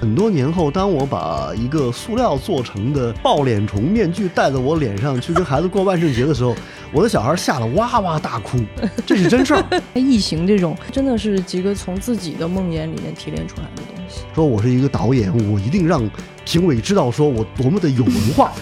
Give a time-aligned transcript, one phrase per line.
[0.00, 6.56] 很多年后，当我把一个塑料做成的抱脸虫面具戴在我脸上去跟孩子过万圣节的时候，
[6.90, 8.56] 我的小孩吓得哇哇大哭，
[9.04, 9.64] 这是真事儿。
[9.92, 14.22] 异形这种真的是几个从自己的梦魇里面提炼出来的东西。
[14.34, 16.10] 说我是一个导演，我一定让
[16.46, 18.52] 评委知道说我多么的有文化。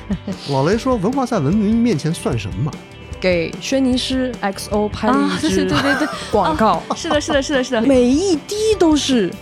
[0.48, 2.72] 老雷说，文化在文明面前算什么？
[3.20, 7.80] 给轩尼诗 XO 拍了啊，一支对对对对，广告，是的，是的，是的，是的。
[7.84, 9.32] 每一滴都是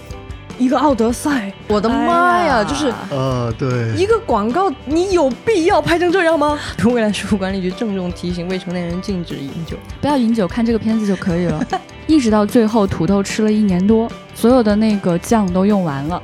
[0.58, 1.52] 一个奥德赛。
[1.68, 6.58] 我的妈呀，哎呀就是呃，对，一个广告，你有必要拍成这样吗？
[6.84, 9.76] 未来事务管理局郑重提醒未成年人禁止饮酒。
[10.00, 11.64] 不要饮酒，看这个片子就可以了。
[12.06, 16.22] 一直到最后，土豆吃了一年多，所有的那个酱都用完了，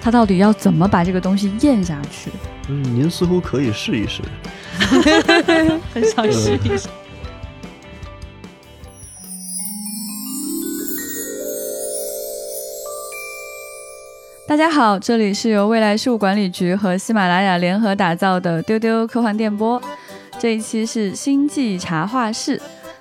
[0.00, 2.30] 他到底要怎么把这个东西咽下去？
[2.68, 4.22] 嗯，您似乎可以试一试。
[5.92, 6.88] 很想试一试。
[14.48, 19.80] 大家好，这里是由未来事务管理局和喜马拉雅联合打造的丢丢科幻电波。
[20.38, 22.58] 这一期是星际茶话室。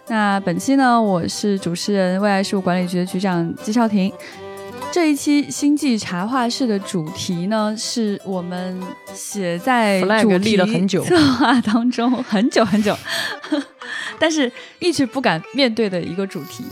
[0.07, 4.11] 那本期呢，我是主持人未来事务管理局的局长季少廷。
[4.91, 8.77] 这一期星际茶话室的主题呢，是我们
[9.13, 12.94] 写在主题立了很久策划当中很久很久，
[14.19, 16.66] 但是一直不敢面对的一个主题。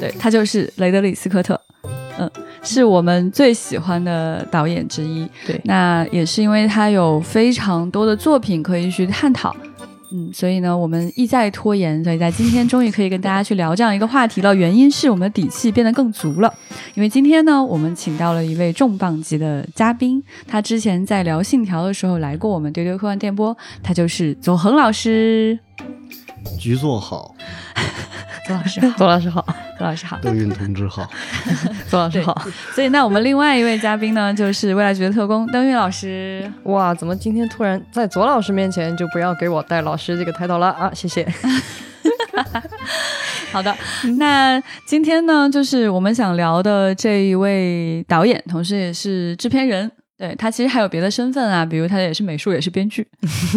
[0.00, 1.58] 对，他就是雷德里·斯科特，
[2.18, 2.30] 嗯，
[2.62, 5.28] 是我们最喜欢的导演之一。
[5.46, 9.54] 对那也是因为他有非常多的作品可以去探讨。
[10.12, 14.54] 嗯，所以呢，我们一再拖延，所以在今天终于可以跟大家去聊这样一个话题了。
[14.54, 16.54] 原因是我们的底气变得更足了，
[16.94, 25.58] 因为今天呢，我们请到了一位重磅级的嘉宾，他之前在聊《信条》的时候来过我们丢丢科幻电波，他就是左恒老师。
[26.56, 27.34] 局座好，
[28.46, 29.44] 左老师好，左老师好，
[29.76, 30.18] 左老师好。
[30.22, 31.10] 邓运同志好。
[31.88, 32.46] 左老师好。
[32.74, 36.50] 所以，那我们另外一位嘉宾呢，就是未来局的特工邓运老师。
[36.64, 40.90] 哇，怎么今天突然在左老师面前就不要给我戴老师这个抬头了啊？
[40.94, 41.26] 谢谢。
[43.50, 43.74] 好的，
[44.18, 49.90] 那今天呢，就是我们想聊的这一位导演，同时也是制片人。
[50.18, 53.06] 对他其实还有别的身份啊，比如他也是美术，也是编剧。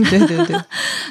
[0.09, 0.55] 对 对对，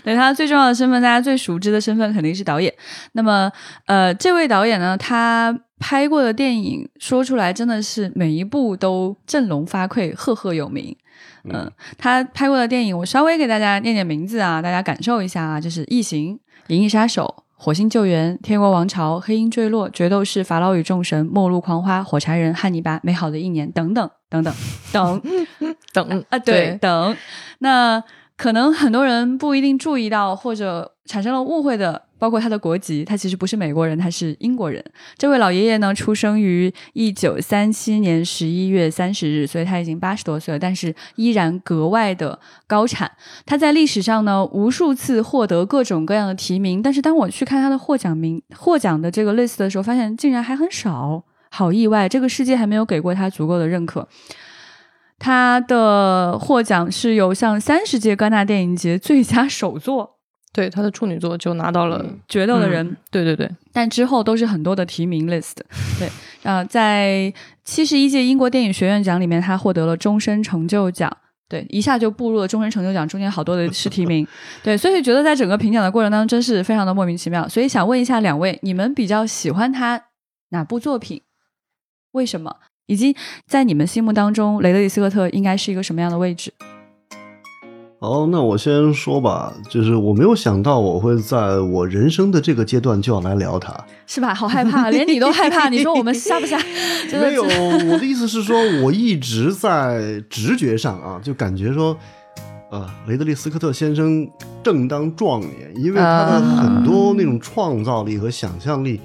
[0.04, 2.72] 对 他最重要的身份，大家最熟知的身份肯定是导演。
[3.12, 3.50] 那么，
[3.86, 10.94] 呃，这位导演呢，他拍过的电影说出来真的是每一部都振聋发聩，赫赫有名。
[11.50, 16.34] 嗯，他拍过的电影，我稍微给大家念念名字啊，大家感受一下啊，就是《异形》
[16.68, 17.34] 《银翼杀手》。
[17.60, 24.54] 火星救援、天国王朝、黑鹰坠落、决斗士、法老与众神、末路狂花、火柴人、汉尼拔、美好的一年等等等等
[24.92, 25.22] 等
[25.92, 27.16] 等啊，对，等。
[27.60, 28.02] 那
[28.36, 34.84] 可能很多人不一定注意到，或者产生了误会的，包括他的国籍，他其实不是美国人，他是英国人。
[35.16, 42.38] 这位老爷爷呢，出生于一九三七年十一月三十日，所以他已经八十多岁了，但是依然格外的
[42.68, 43.10] 高产。
[43.44, 52.08] 他在历史上呢，无数次获得各种各样的提名，但是当我去看他的获奖名、获奖的这个 list 的时候，发现竟然还很少，好意外！
[52.08, 54.06] 这个世界还没有给过他足够的认可。
[55.18, 60.16] 他的获奖是有像三十届戛纳电影节最佳首作
[60.52, 65.54] 对，他的处女作就拿到了《决斗的人》嗯对对对，但之后都是很多的提名 list。
[65.98, 66.08] 对，
[66.42, 67.32] 啊、在
[67.64, 71.14] 七十一届英国电影学院奖里面，他获得了终身成就奖。
[71.48, 74.26] 对，一下就步入了终身成就奖，中间好多的是提名。
[74.62, 77.48] 对，所以觉得在整个评奖的过程当中，真是非常的莫名其妙。
[77.48, 80.04] 所以想问一下两位，你们比较喜欢他
[80.50, 81.22] 哪部作品？
[82.12, 82.56] 为什么？
[82.86, 83.14] 以及
[83.46, 86.52] 在你们心目当中，雷德利·斯科特应该是一个什么样的位置？
[88.00, 93.76] 好，那我先说吧，就是我没有想到我会在我人生的这个阶段就要来聊他。
[94.06, 94.32] 是吧？
[94.32, 96.56] 好害怕，连你都害怕，你说我们 瞎不瞎？
[97.10, 101.94] 真的没有，我的意思是说，我一直在直觉上啊，就感觉说，
[102.70, 104.26] 呃，雷德利·斯科特先生
[104.62, 109.00] 正当壮年，因为他的很多那种创造力和想象力，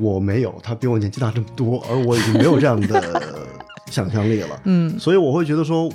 [0.00, 3.22] 我没有，他比我年纪大这么多，而我已经没有这样的
[3.90, 4.60] 想象力了。
[4.64, 5.90] 嗯所以我会觉得说，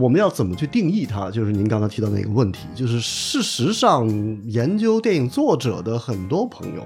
[0.00, 4.08] 我们要怎么去定义它，就是您刚才提到那个问题，就是事实上
[4.44, 6.84] 研究电影作者的很多朋友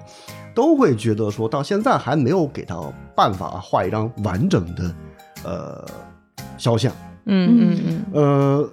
[0.55, 2.77] 都会觉得说，到现在还没有给他
[3.17, 4.95] 办法画一张完整的
[5.45, 5.85] 呃
[6.59, 6.93] 肖像。
[7.25, 8.71] 嗯嗯嗯，呃，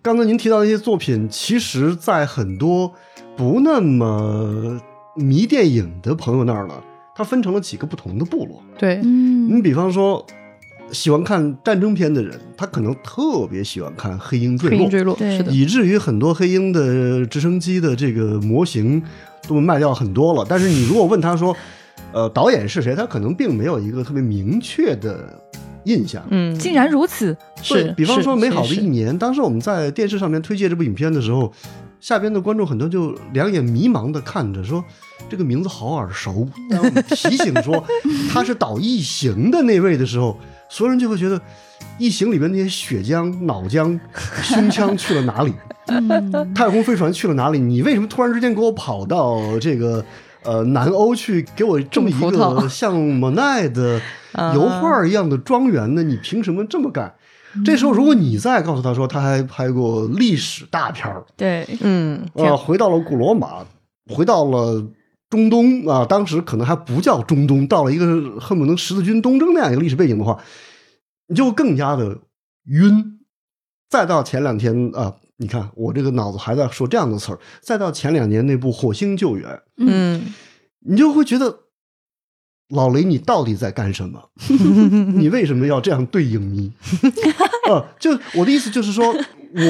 [0.00, 2.92] 刚才您提到的那些作品，其实在很多
[3.36, 4.80] 不那么
[5.16, 6.74] 迷电影的朋友那儿呢，
[7.14, 8.62] 它分成了几个不同的部落。
[8.78, 10.24] 对，嗯你比方说，
[10.92, 19.02] 喜欢看战争片的人，他可能特别喜欢看《黑鹰坠落黑鹰》，坠落对是的，以至于很多黑鹰的直升机的这个模型
[19.46, 20.46] 都卖掉很多了。
[20.48, 21.56] 但是你如果问他说，
[22.12, 25.40] 呃，导演是谁，他可能并没有一个特别明确的
[25.84, 26.24] 印象。
[26.30, 27.36] 嗯，竟然如此，
[27.68, 31.52] 对是比方说《美好的一年》，当时我们在电视上面推介这部影片的时候，
[32.00, 34.82] 下边的观众很多就两眼迷茫的看着，说
[35.28, 36.48] 这个名字好耳熟。
[36.70, 37.84] 当我们提醒说
[38.32, 40.38] 他是导《异形》的那位的时候，
[40.68, 41.38] 所有人就会觉得
[41.98, 43.98] 《异形》里边那些血浆、脑浆、
[44.42, 45.52] 胸腔去了哪里？
[46.54, 47.58] 太空飞船去了哪里？
[47.58, 50.04] 你为什么突然之间给我跑到这个
[50.42, 54.00] 呃南欧去，给我这么一个像莫奈的
[54.32, 56.02] 啊油画一样的庄园呢？
[56.02, 57.12] 你凭什么这么干？
[57.64, 63.64] 这时候，如果你再告诉他说他还拍过历史大片儿，对，嗯，呃，回到了古罗马，
[64.14, 64.86] 回到了
[65.28, 70.38] 中东啊，当时可能还不叫中东，到了一个恨不能十字军东征那样一个历史背景的话，
[71.28, 72.18] 你就更加的
[72.66, 73.18] 晕。
[73.88, 79.48] 再到前两天啊，你看我这个脑子还在说这样的词儿，再到前两年那部《火星救援》，
[79.78, 80.22] 嗯，
[80.86, 81.58] 你就会觉得
[82.70, 84.20] 老雷，你到底在干什么？
[85.16, 86.72] 你为什么要这样对影迷？
[87.68, 89.14] 呃， 就我的意思就是说，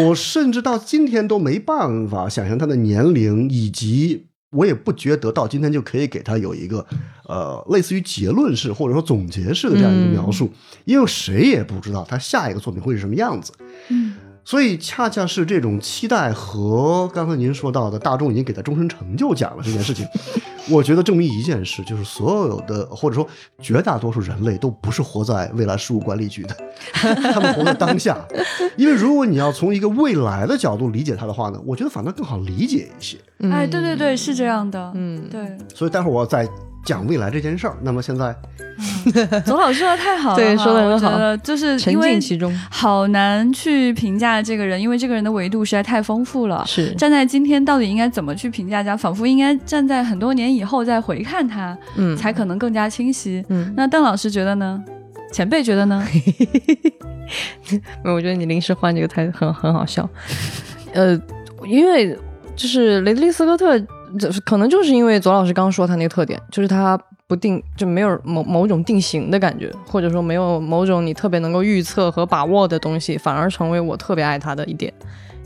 [0.07, 6.85] 我甚至到今天都没办法想象他的年龄，以及我也不觉得到今天就可以给他有一个
[7.27, 10.51] 呃类似于结论式或者说总结式的这样一个描述，
[10.85, 13.53] 因为谁也不知道他下一个作品会是什么样子。
[13.89, 14.15] 嗯
[14.51, 20.05] 所以恰恰是这种期待和刚才您说到的大众已经给他终身成就奖了这件事情，
[20.69, 23.25] 我觉得证明一件事，就是所有的或者说
[23.61, 26.57] 绝大多数人类都不是活在未来事务管理局的，
[27.33, 28.19] 他们活在当下。
[28.75, 33.19] 因为如果你要从一个未来的角度理解它的话呢，我觉得反倒更好理解一些。
[33.49, 36.45] 哎，对对对，是这样的，嗯对，所以待会儿我要再
[36.85, 37.77] 讲未来这件事儿。
[37.83, 38.35] 那么现在
[39.45, 46.65] 左老师说的太好了，对说的很好就是沉因为浸其中好难去评价这个人，因为这个人的维度实在太丰富了。
[46.67, 48.97] 是，站在今天，到底应该怎么去评价他？
[48.97, 53.45] 仿佛应该站在很多年以后再回看他，嗯，才可能更加清晰。
[53.49, 54.83] 嗯，那邓老师觉得呢？
[55.33, 56.05] 前辈觉得呢？
[58.03, 60.09] 我觉得你临时换这个太很很好笑，
[60.93, 61.17] 呃，
[61.65, 62.19] 因为
[62.57, 63.89] 就是雷德利·斯科特，就是
[64.45, 74.93] 可能就是因为左老师刚刚说他那个特点，就是他不定就没有某某种定型的感觉，或者说没有某种你特别能够预测和把握的东西，反而成为我特别爱他的一点。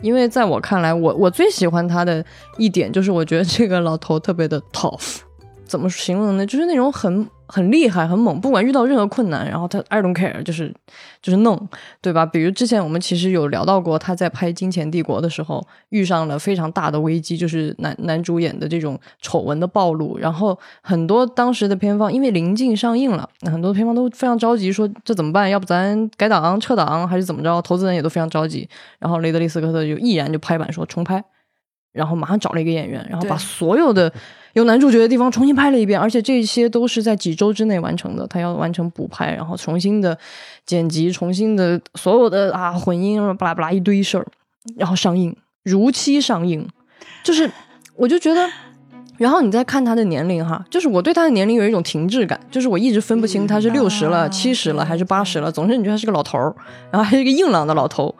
[0.03, 2.25] 因为在我看来，我我最喜欢他的
[2.59, 5.21] 一点就是，我觉得这个老头特别的 tough，
[5.67, 6.47] 怎么形容呢？
[6.47, 10.73] 就是那种很很厉害、很猛，不管遇到任何困难，然后他 I don't care，就是
[11.21, 11.69] 就是弄，
[12.01, 12.25] 对吧？
[12.25, 25.49] 比如之前我们其实有聊到过，他在拍《金钱帝国》的时候遇上了非常大的危机，就是男男主演的这种丑闻的暴露，然后很多当时的片方因为临近上映了，很多片方都非常着急，说这怎么办？
[25.51, 27.61] 要不咱改档、撤档，还是怎么着？
[27.63, 28.69] 投资人也都非常着急，
[28.99, 31.25] 然后雷德利·斯科特就毅然就拍板说重拍。
[31.93, 34.13] 然后马上找了一个演员，然后把所有的
[34.55, 38.27] 有男主角的地方重新拍了一遍，而且这些都是在几周之内完成的。
[38.27, 40.17] 他要完成补拍，然后重新的
[40.65, 44.27] 剪辑，重新的所有的啊混音，巴拉巴拉一堆事儿，
[44.77, 46.67] 然后上映，如期上映。
[47.23, 47.51] 就是
[47.97, 48.49] 我就觉得，
[49.19, 56.55] 然后你再看他的年龄哈，就是我对他的年龄有一种停滞感，就是我一直分不清他是六十了、啊七十了还是八十了，总之你觉得他是个老头儿，
[56.91, 58.15] 然后还是一个硬朗的老头，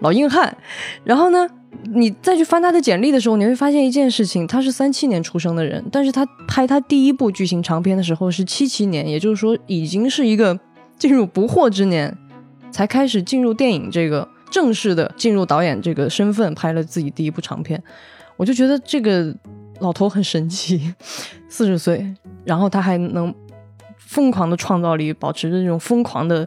[0.00, 0.56] 老硬汉。
[1.04, 1.48] 然后呢，
[1.84, 10.58] 你再去翻他的简历的时候，你会发现一件事情，他是三七年出生的人，但是他拍他第一部剧情长片的时候是七七年，也就是说已经是一个
[10.98, 12.16] 进入不惑之年，
[12.70, 17.82] 才开始进入电影这个正式的进入导演这个身份，拍了自己第一部长片。
[18.36, 19.34] 我就觉得这个
[19.80, 20.94] 老头很神奇，
[21.48, 23.34] 四十岁，然后他还能
[23.96, 26.46] 疯狂的创造力，保持着这种疯狂的，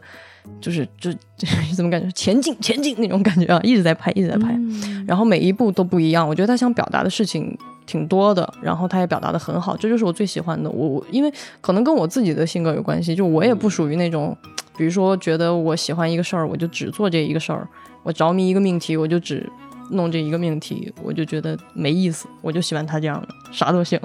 [0.60, 4.52] 就是就就 怎么感觉前进前进那种感觉啊，一直在拍，一直在拍。
[4.54, 6.28] 嗯然后每一部都不一样。
[6.28, 10.70] 我觉得他想表达的事情挺多的，然后他也表达的很好，这就是我最喜欢的。
[10.70, 14.36] 我我因为可能跟我自己的性格有关系，就我也不属于那种，
[14.76, 17.66] 比如说觉得我喜欢一个事儿，我就只做这一个事儿；
[18.04, 19.50] 我着迷一个命题，我就只
[19.90, 22.28] 弄这一个命题，我就觉得没意思。
[22.40, 23.98] 我就喜欢他这样的，啥都行。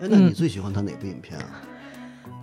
[0.00, 1.62] 哎，那你最喜欢他哪部影片啊？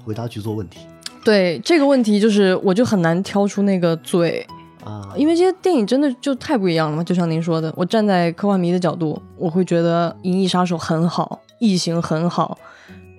[0.05, 0.79] 回答局座问题
[1.23, 4.45] 对这个问题，就是我就很难挑出那个最。
[4.83, 12.57] 啊，因为这些电影真的就太不一样了嘛，就像您说的，我站在科幻迷的角度，我会觉得《银翼杀手》很好，《异形》很好，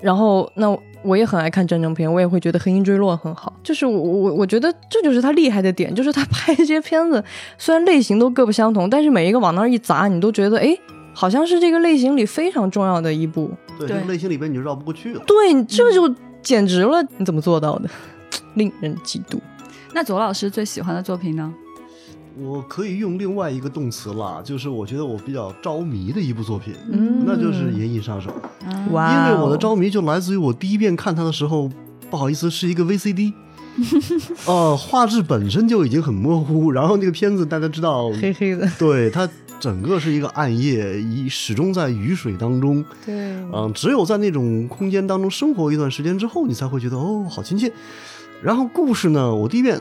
[0.03, 3.51] 然后那我也很爱看战争片，我也会觉得《黑鹰坠落》很好。
[3.63, 7.25] 就是我我我觉得这就是他厉害的点，就是他拍这些片子，
[7.57, 10.77] 虽然类型都各不相同，但是每一个往那儿一砸，你都觉得哎，
[11.15, 13.51] 好像是这个类型里非常重要的一部。
[13.79, 15.23] 对对这个类型里边你就绕不过去了。
[15.27, 16.15] 对，你这就
[16.45, 17.89] 简直了，你怎么做到的？
[18.55, 19.39] 令人嫉妒。
[19.95, 21.53] 那左老师最喜欢的作品呢？
[22.37, 28.29] 我可以用另外一个动词啦，就是我觉得我比较着迷的一部作品，嗯那就是《银翼杀手》。
[28.69, 31.71] 啊哇因为我的着迷就来自于我第一遍看它的时候，
[32.11, 33.33] 不好意思，是一个 VCD，
[34.47, 39.29] 呃，画质本身就已经很模糊，然后那个片子大家知道，黑黑的，对它
[39.61, 42.85] 整个是一个暗夜，一始终在雨水当中。
[43.05, 43.15] 对，
[43.53, 47.73] 嗯，只有在那种空间当中生活一段时间之后，你才会觉得哦，好亲切。
[48.43, 49.81] 然后故事呢，我第一遍，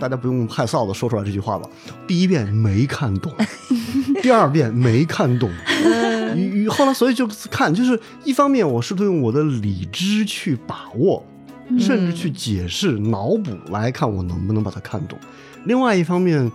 [0.00, 1.68] 大家不用害臊的说出来这句话吧。
[2.06, 3.30] 第一遍没看懂，
[4.22, 5.50] 第二遍没看懂，
[6.70, 11.22] 后来所以就看，就是一方面我试图用我的理智去把握，
[11.78, 15.18] 甚至去解释、脑补来看我能不能把它看懂。
[15.64, 16.50] 另外一方面，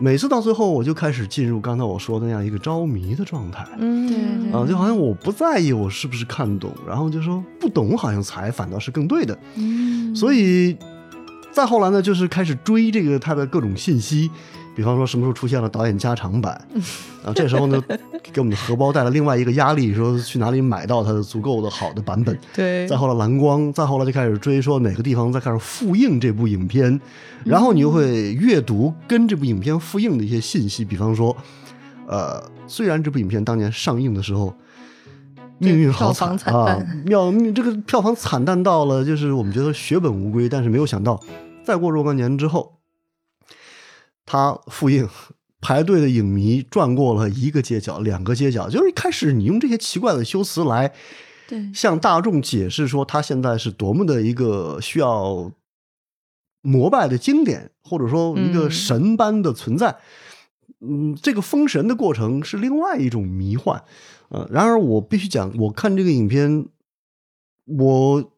[0.00, 3.66] 每次到最后我就开始进入刚才我说的那样一个着迷的状态。
[3.78, 4.16] 嗯，对
[4.50, 9.36] 对啊，就好像我不在意我是不是看懂，然后就说不懂好像才反倒是更对的。
[9.56, 10.76] 嗯，所以
[11.50, 14.30] 再后来呢，就是开始追这个他的各种信息，
[14.78, 16.54] 比方说什么时候出现了导演加长版，
[17.24, 17.82] 啊，这时候呢，
[18.32, 22.38] 给我们的荷包带来另外一个压力，说去哪里买到它的足够的好的版本。
[22.54, 27.00] 对，再后来蓝光，再后来就开始追说哪个地方在开始复映这部影片，
[27.42, 31.36] 然后你又会阅读跟这部影片复映的一些信息，比方说，
[32.06, 34.54] 呃，虽然这部影片当年上映的时候。
[35.60, 37.02] 命运好惨惨啊淡！
[37.04, 41.18] 妙，这个票房惨淡到了，就是我们觉得血本无归，但是没有想到，
[41.64, 42.77] 再过若干年之后，
[44.30, 45.08] 它复印，
[45.58, 50.92] 排队的影迷转过了一个街角、两个街角，就是一开始你用这些奇怪的修辞来
[51.48, 55.50] 对向大众解释说，他现在是多么的一个需要
[56.60, 59.96] 膜拜的经典，或者说一个嗯神般的存在。
[60.80, 63.82] 嗯，这个封神的过程是另外一种迷幻。
[64.28, 66.66] 呃，然而我必须讲，我看这个影片，
[67.64, 68.32] 我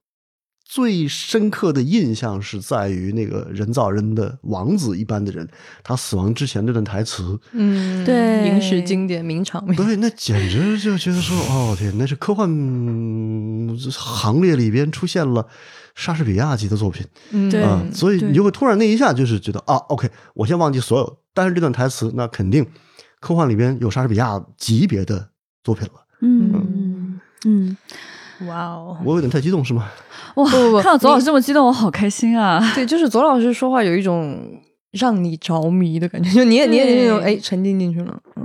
[0.72, 5.48] 最深刻的印象是在于那个人造人的王子一般的人，
[5.82, 8.46] 他死亡之前这段台词，嗯，对。
[8.46, 15.44] 影史经典名场面，对，那简直就觉得说，哦天，那是科幻嗯行列里边出现了
[15.96, 17.04] 莎士比亚级的作品。
[17.32, 22.64] 嗯对啊、所以你就会突然那一下就是觉得啊，OK，我先忘记所有，但是这段台词那肯定
[23.18, 25.30] 科幻里边有莎士比亚级别的
[25.64, 25.94] 作品了。
[26.22, 27.18] 嗯。
[27.46, 27.74] 嗯，
[28.46, 29.88] 哇哦，我有点太激动是吗？
[30.36, 32.60] 哇，不不不看到左老师这么激动，我好开心啊！
[32.74, 34.38] 对，就是左老师说话有一种
[34.92, 38.44] 让你着迷的感觉，就你也你也那种对哎沉浸进去了，嗯，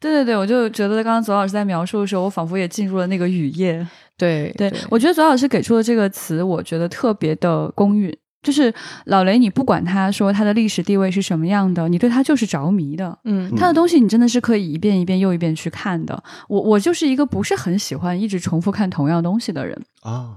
[0.00, 3.86] 对对对，我就觉得刚刚左老师在描述的时候，我仿佛也进入了那个雨夜。
[4.18, 8.16] 对对我觉得左老师给出的这个词，我觉得特别的公允。
[8.42, 8.72] 就是
[9.06, 13.18] 老雷，你不管他说他的历史地位是什么样的，你对他就是着迷的。
[13.24, 16.22] 嗯他的东西你真的是可以一遍一遍又一遍去看的。
[16.48, 19.80] 我我就是一个不是很喜欢一直重复看同样东西的人。
[20.02, 20.30] 啊，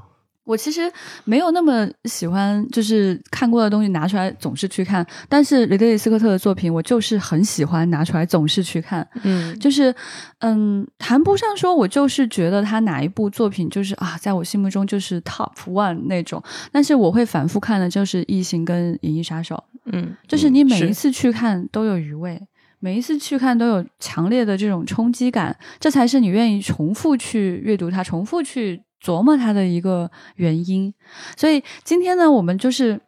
[0.50, 0.92] 我其实
[1.26, 5.06] 没有那么喜欢，就是看过的东西拿出来总是去看。
[5.28, 9.08] 但是雷德利·斯科特的作品，我就是很喜欢拿出来总是去看。
[9.22, 9.94] 嗯就是，
[10.40, 16.42] 嗯，谈不上说我就是觉得他哪一部作品就是啊，在我心目中就是 top one 那种。
[16.72, 19.56] 但是我会反复看的，就是《异形》跟《银翼杀手》，
[19.92, 22.42] 嗯，就是你每一次去看都有余味。
[22.82, 30.94] 每一次去看都有强烈的这种冲击感，这才是你愿意重复去阅读它、重复去琢磨它的一个原因。
[31.38, 33.00] 所以今天呢，我们就是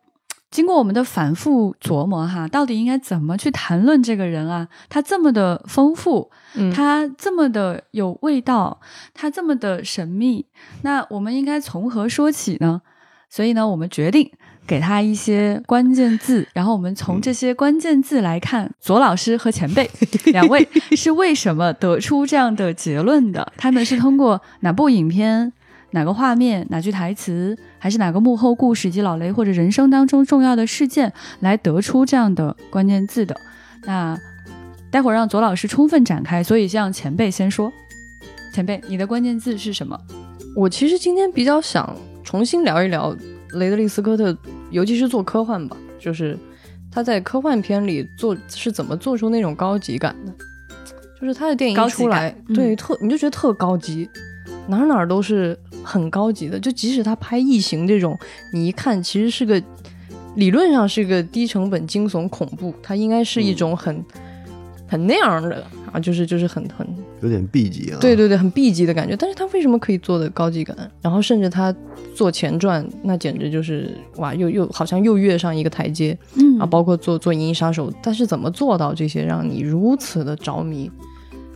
[0.49, 4.67] 经过我们的反复琢磨哈，到底应该怎么去谈论这个人啊？
[4.89, 8.79] 他这么的丰富，嗯他这么的有味道，
[9.13, 10.45] 他这么的神秘，
[10.81, 12.81] 那我们应该从何说起呢？
[13.29, 14.29] 所以呢，我们决定
[14.67, 19.89] 给他一些关键字，然后我们从这些关键字来看，左老师和前辈
[20.25, 20.67] 两位
[20.97, 23.53] 是为什么得出这样的结论的？
[23.55, 25.53] 他们是通过哪部影片、
[25.91, 33.35] 哪个画面、哪句台词，还是哪个幕后故事以及老雷或者人生当中重要的事件来得出这样的关键字的？
[33.85, 34.17] 那
[34.89, 37.71] 待会儿让左老师充分展开，所以让前辈先说。
[38.53, 39.97] 前辈，你的关键字是什么？
[40.55, 43.15] 我其实今天比较想重新聊一聊
[43.53, 44.37] 雷德利·斯科特，
[44.69, 46.37] 尤其是做科幻吧，就是
[46.91, 50.33] 他在科幻片里做是怎么做出那种高级感的，
[51.19, 54.09] 就是他的电影出来对特你就觉得特高级，
[54.67, 58.17] 哪儿哪儿都是很高级的，就即使他拍异形这种，
[58.53, 59.61] 你一看其实是个
[60.35, 64.03] 理论上是个低成本惊悚恐怖，它应该是一种很、
[64.87, 66.87] 很那样的啊，就是就是很很
[67.21, 67.97] 有点 B 级啊。
[67.99, 69.15] 对对对，很 B 级的感觉。
[69.17, 70.75] 但是他为什么可以做的高级感？
[71.01, 71.75] 然后甚至他
[72.15, 76.65] 做前传，那简直就是哇，又又好像又跃上一个台阶嗯啊！
[76.65, 80.89] 包括做做《银翼杀手》，他是怎么做到这些让你如此的着迷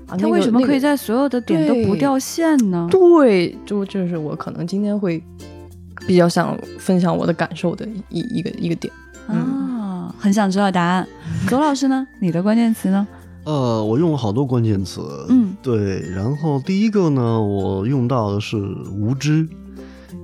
[0.08, 0.18] 啊？
[0.18, 0.96] 他为什么可以在？
[0.96, 2.88] 所有的点都不掉线呢？
[2.90, 5.22] 对，就这是我可能今天会
[6.08, 8.92] 比较想分享我的感受的一一个一个点。
[9.28, 11.08] 啊，很想知道答案。
[11.48, 12.08] 左老师呢？
[12.22, 13.08] 你的关键词呢？
[13.44, 16.02] 呃，我用了好多关键词，嗯，对。
[16.16, 19.48] 然后第一个呢，我用到的是无知，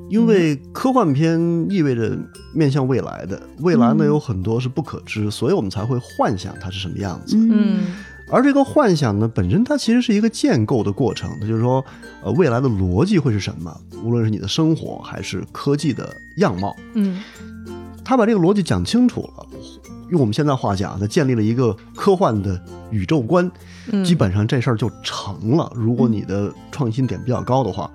[0.10, 2.18] 因为科幻片意味着
[2.54, 7.38] 面向未来的，未来呢嗯有很多是不可知，所以我们才会幻想它是什么样子。
[7.38, 7.82] 嗯
[8.32, 11.84] 而这个幻想呢，本身它其实是一个建构的过程，它就是说，
[12.24, 13.76] 呃，未来的逻辑会是什么？
[14.04, 17.22] 无论是你的生活还是科技的样貌，嗯
[18.04, 19.46] 他把这个逻辑讲清楚了。
[20.10, 23.50] 用我们现在话讲，他建立了一个科幻的宇宙观，
[23.92, 25.72] 嗯，基本上这事儿就成了。
[25.76, 27.90] 如果你的创新点比较高的话，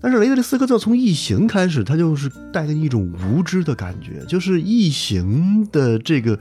[0.00, 6.38] 但是雷德利·斯科特从《异形》开始，他就是带给你一种无知的感觉，就是异形的这个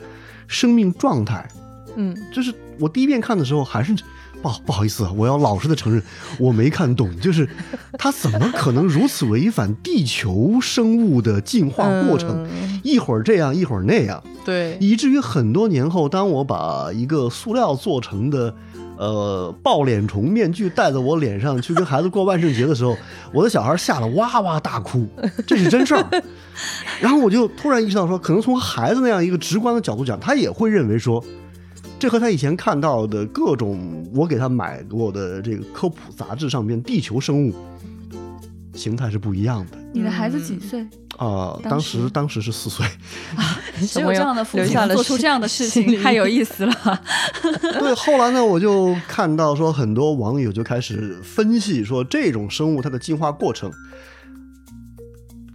[0.48, 1.50] 生命状态，
[1.96, 3.96] 嗯就是我第一遍看的时候还是。
[4.42, 6.04] 不好不好意思啊，我要老实的承认，
[6.38, 7.18] 我没看懂。
[7.22, 7.48] 就是
[7.98, 12.46] 他怎么可能如此违反地球生物的进化过程？
[12.52, 18.54] 嗯一会儿这样，一会儿那样，对，以至于很多年后，当我把一个塑料做成的
[18.98, 22.98] 呃抱脸虫面具戴在我脸上去跟孩子过万圣节的时候，
[23.34, 25.08] 我的小孩吓得哇哇大哭，
[25.48, 26.06] 这是真事儿。
[27.00, 31.24] 然后我就突然意识到说，可能从孩子那样一个直观的角度讲，他也会认为说。
[32.04, 37.56] 这和他以前看到的各种我给他买过的这个科普杂志上面地球生物
[38.74, 39.78] 形态是不一样的。
[39.94, 40.86] 你的孩子几岁？
[41.16, 42.86] 啊、当当时时当时是四岁，
[43.88, 46.74] 只有这样的父亲做出这样的事情，太有意思了。
[47.80, 53.72] 对，后来呢，我就看到说，很多网友就开始分析说，这种生物它的进化过程，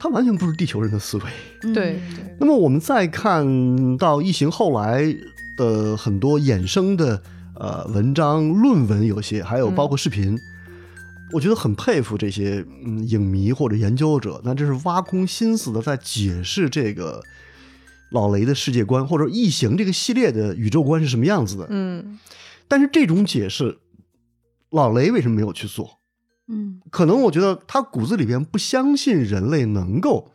[0.00, 1.75] 它完全不是地球人的思维。
[1.75, 2.00] 对，
[2.40, 5.14] 那么我们再看到异形后来
[5.59, 7.23] 的很多衍生的
[7.57, 10.38] 呃文章、论文，有些还有包括视频，
[11.35, 17.21] 我觉得很佩服这些嗯影迷或者研究者，那这是挖空心思的在解释这个
[18.11, 21.67] 老雷的世界观，或者异形这个系列的宇宙观是什么样子的。
[21.69, 22.19] 嗯
[22.67, 23.79] 但是这种解释，
[24.71, 25.99] 老雷为什么没有去做？
[26.50, 30.31] 嗯可能我觉得他骨子里边不相信人类能够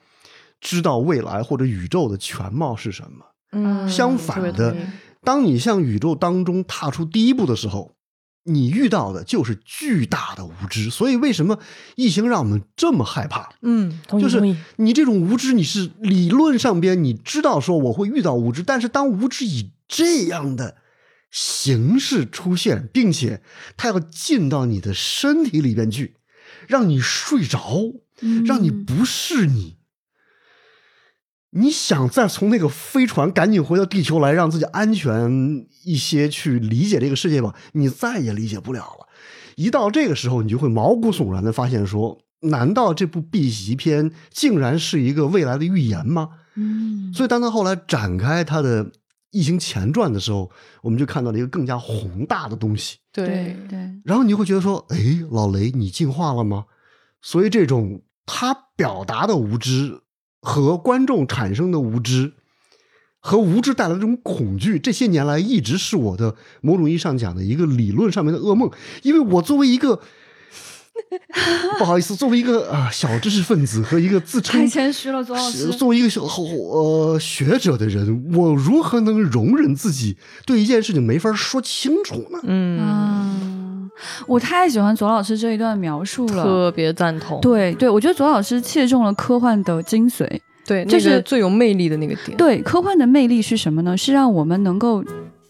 [0.61, 3.25] 知道未来或者宇宙的全貌是什么。
[3.51, 4.75] 嗯，相反的
[5.23, 7.95] 当你向宇宙当中踏出第一步的时候，
[8.43, 10.89] 你遇到的就是巨大的无知。
[10.89, 11.59] 所以为什么
[11.95, 13.53] 异形让我们这么害怕？
[13.61, 14.41] 嗯，就是
[14.75, 20.75] 你这种无知，你是理论上边你知道说我会遇到无知，但是当无知以这样的
[21.31, 23.41] 形式出现，并且
[23.77, 26.15] 它要进到你的身体里边去，
[26.67, 29.77] 让你睡着，嗯让你不是你。
[31.55, 39.07] 你想再从那个飞船赶紧回到地球来，让自己安全一些去理解这个世界吧，你再也理解不了了。
[39.55, 46.29] 一到这个时候，你就会毛骨悚然的发现说，难道这部 B 级片竟然是一个未来的预言吗？
[46.55, 48.85] 嗯所以当他后来展开他的
[49.31, 50.49] 《异形前传》的时候，
[50.81, 52.97] 我们就看到了一个更加宏大的东西。
[53.11, 54.97] 对对对，然后你就会觉得说，哎，
[55.29, 56.65] 老雷，你进化了吗？
[57.21, 60.01] 所以这种他表达的无知
[60.43, 62.33] 和观众产生的无知，
[63.19, 68.69] 和无知带来的这种恐惧，这些年来一直是我的某种意义上讲的一个理论上面的噩梦。
[69.01, 70.01] 因为我作为一个
[71.79, 75.69] 不好意思，作为一个啊、小知识分子和一个自称太谦虚了，左老师。
[75.69, 82.39] 作为一个小呃学者的人，我如何能容忍自己对一件事情没法说清楚呢？
[82.43, 83.52] 嗯，啊，
[84.27, 86.43] 我太喜欢左老师这一段描述了。
[86.43, 90.27] 特别赞同，对对，我觉得左老师切中了科幻的精髓。
[90.65, 93.97] 对，就是那个最有魅力的那个点，对，科幻的魅力是什么呢？
[93.97, 95.03] 是让我们能够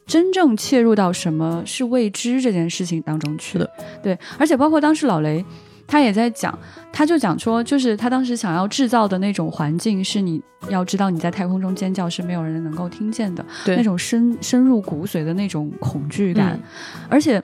[0.06, 3.60] 真正切入到什么是未知这件事情当中去。
[3.60, 3.70] 的，
[4.02, 5.44] 对，而且包括当时老雷。
[5.86, 6.58] 他也在讲，
[6.94, 16.54] 他就讲说，就是他当时想要制造的那种环境，是你要知道你在太空中尖叫是没有人能够听见的，对那种深深入骨髓的那种恐惧感。
[16.54, 16.62] 嗯
[17.10, 17.40] 而且，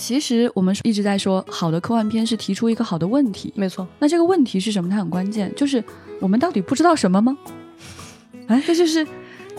[0.00, 4.88] 其实我们一直在说，好的科幻片是提出一个好的问题，没错，那这个问题是什么？
[4.88, 5.84] 它很关键，就是
[6.20, 7.36] 我们到底不知道什么吗？
[8.46, 9.06] 哎，这就是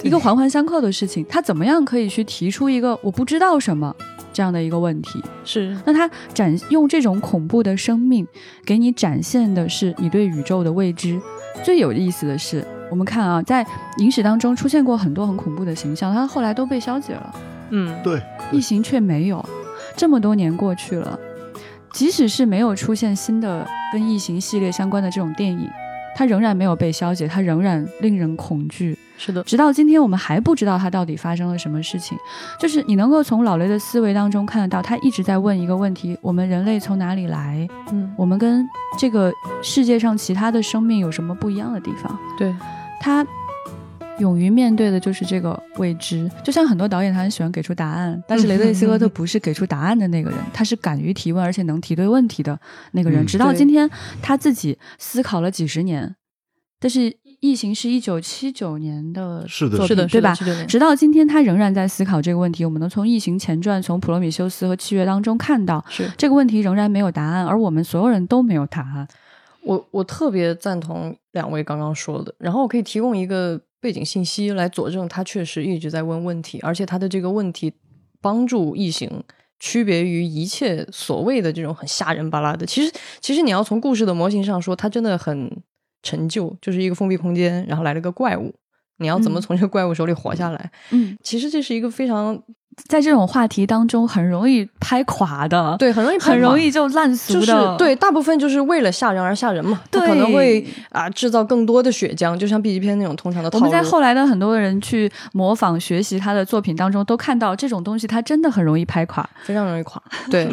[0.02, 1.24] 一个环环相扣的事情。
[1.30, 3.96] 它怎么样可以去提出一个我不知道什么
[4.34, 5.22] 这样的一个问题？
[5.46, 8.28] 是那他展用这种恐怖的生命
[8.66, 11.22] 给你展现的是你对宇宙的未知。
[11.64, 13.64] 最有意思的是，我们看啊，在
[14.00, 17.36] 影史当中出现过很多很恐怖的形象，它后来都被消解了。
[17.70, 18.20] 嗯，对，
[18.52, 19.46] 异形却没有。
[19.96, 21.20] 这么多年过去了，
[21.92, 25.70] 即使是没有出现新的跟异形系列相关的这种电影，
[26.16, 28.98] 它仍然没有被消解，它仍然令人恐惧。
[29.18, 32.18] 是的，直到今天，我们还不知道它到底发生了什么事情。
[32.60, 37.68] 就是你能够从老雷的思维当中看得到，他一直在问一个问题：我们人类从哪里来？
[37.92, 42.18] 嗯，我们跟这个世界上其他的生命有什么不一样的地方？
[42.36, 42.52] 对，
[43.00, 43.24] 他
[44.22, 46.30] 勇于面对的就是这个未知。
[46.44, 52.58] 就像很多导演，他很喜欢给出答案，但是雷德利·斯科特不是给出答案的那个人，他是敢于提问而且能提对问题的
[52.94, 53.26] 那个人。
[53.26, 53.90] 嗯直到今天，
[54.22, 56.16] 他自己思考了几十年，
[56.80, 57.00] 但是
[57.40, 60.34] 《异形》是一九七九年的是的作品，是的，对吧？
[60.68, 62.64] 直到今天，他仍然在思考这个问题。
[62.66, 69.08] 我们能从《异形前传》、从《普罗米修斯》和《契约》当中看到，是这个问题仍然没有答案，而我们所有人都没有答案。
[69.64, 77.74] 我我特别赞同两位刚刚说的，然后我可以提供一个背景信息来佐证他确实一直在问问题，而且他的这个问题
[78.22, 79.10] 帮助异形
[79.60, 82.66] 区别于一切所谓的这种很吓人巴拉的。
[82.66, 85.52] 其实，其实你要从故事的模型上说，它真的很
[86.04, 88.54] 陈旧，就是一个封闭空间，然后来了个怪物，
[88.98, 90.72] 你要怎么嗯从这个怪物手里活下来？
[90.92, 92.42] 嗯，其实这是一个非常
[92.88, 103.66] 在这种话题当中，很容易拍垮的，，对，很容易很容易就烂俗就的，是对，大部分就是为了吓人而吓人嘛，他对可能会啊制造更多的血浆，就像 B 级片那种通常的套路。
[103.66, 109.30] 我们在后来的很多人去模仿学习他的作品当中，都看到这种东西，它真的很容易拍垮。
[109.44, 110.02] 非常容易垮。
[110.30, 110.50] 对，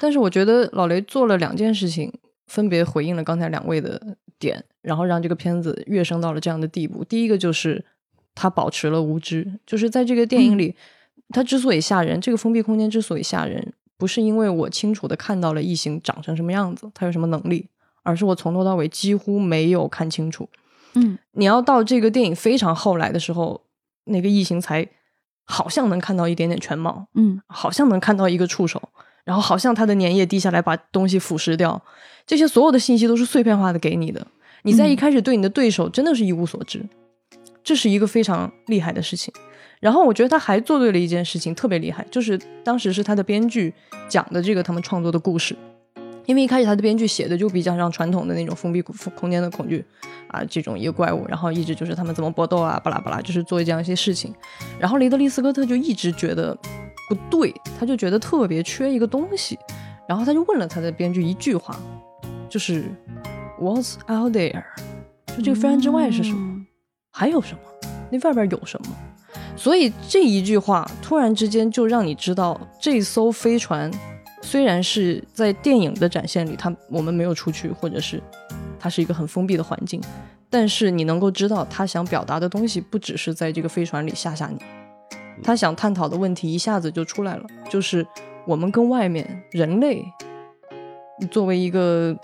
[0.00, 2.12] 但是我觉得老雷做了两件事情，
[2.46, 4.00] 分别回应了刚才两位的
[4.38, 7.04] 点，然后让这个片子跃升到了这样的地步。
[7.04, 7.84] 第一个就是
[8.34, 10.74] 他保持了无知，就是在这个电影里，
[11.30, 17.68] 他之所以吓人，这个封闭空间之所以吓人，不是因为我清楚的看到了异形长成什么样子，它有什么能力，
[18.02, 20.48] 而是我从头到尾几乎没有看清楚。
[20.94, 23.62] 嗯你要到这个电影非常后来的时候，
[24.04, 24.86] 那个异形才
[25.44, 28.90] 好像能看到一点点全貌，嗯好像能看到一个触手，
[29.24, 31.82] 然后好像它的粘液滴下来把东西腐蚀掉，
[32.26, 34.24] 这些所有的信息都是碎片化的给你的。
[34.62, 36.86] 你在一嗯开始对你的对手真的是一无所知，
[37.62, 39.34] 这是一个非常厉害的事情。
[39.84, 43.70] 然后我觉得他还做对了一件事情，特别厉害，就是当时是他的编剧
[44.08, 45.54] 讲的这个他们创作的故事。
[46.24, 49.84] 因为一开始他的编剧写的就比较像传统的那种封闭空间的恐惧
[50.28, 54.34] 啊，这种一个怪物，然后一直就是他们怎么搏斗啊，巴拉巴拉，就是做这样一些事情。
[54.78, 56.56] 然后雷德利·斯科特就一直觉得
[57.10, 59.58] 不对，他就觉得特别缺一个东西，
[60.08, 61.78] 然后他就问了他的编剧一句话，
[62.48, 62.84] 就是
[63.60, 64.64] What's out there？
[65.36, 66.38] 就这个飞船之外是什么？
[66.40, 66.66] 嗯
[67.10, 67.60] 还有什么？
[68.10, 68.88] 那外边有什么？
[69.56, 73.90] 所以这一句话突然之间就让你知道，这艘飞船
[74.42, 78.22] 虽然是在电影的展现里，它我们没有出去，或者是
[78.78, 80.00] 它是一个很封闭的环境，
[80.50, 84.58] 但是你能够知道他想表达的东西不只是在这个飞船里吓吓你，
[85.42, 88.06] 他想探讨的问题一下子就出来了，就是
[88.46, 90.04] 我们跟外面人类
[91.30, 92.14] 作为一个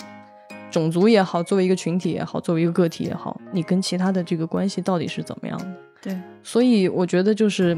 [0.71, 5.67] 种族也好，作为一个群体也好，作为一个个体也好，你跟其他的这个关系到底是怎么样的？
[6.03, 7.77] 对，所以我觉得就是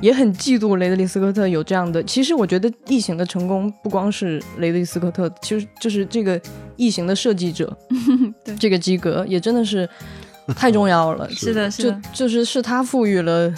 [0.00, 2.02] 也很嫉妒雷德利·斯科特有这样的。
[2.04, 6.40] 其实我觉得《异形》的成功不光是雷德利·斯科特，其实就是这个
[6.76, 7.76] 《异形》的设计者，
[8.42, 9.88] 对这个基格也真的是
[10.56, 11.28] 太重要了。
[11.30, 12.00] 是的，是就的。
[12.14, 13.52] 就是是他赋予了，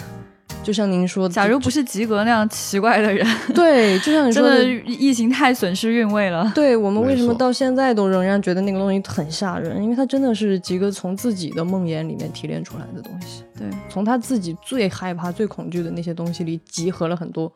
[0.63, 6.49] 就像您说的，假如不是及格那样奇怪的人， 对，就像你说的异形太损失韵味了。
[6.55, 9.83] 对我们为什么到现在都仍然觉得那个东西很吓人？
[9.83, 13.43] 因为它真的是吉格从自己的梦魇里面提炼出来的东西。
[13.57, 17.51] 对，从他自己最害怕、最恐惧的那些东西里集合了很多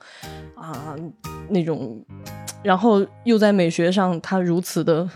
[0.56, 0.94] 啊
[1.50, 2.04] 那种，
[2.62, 5.10] 然后又在美学上，他如此的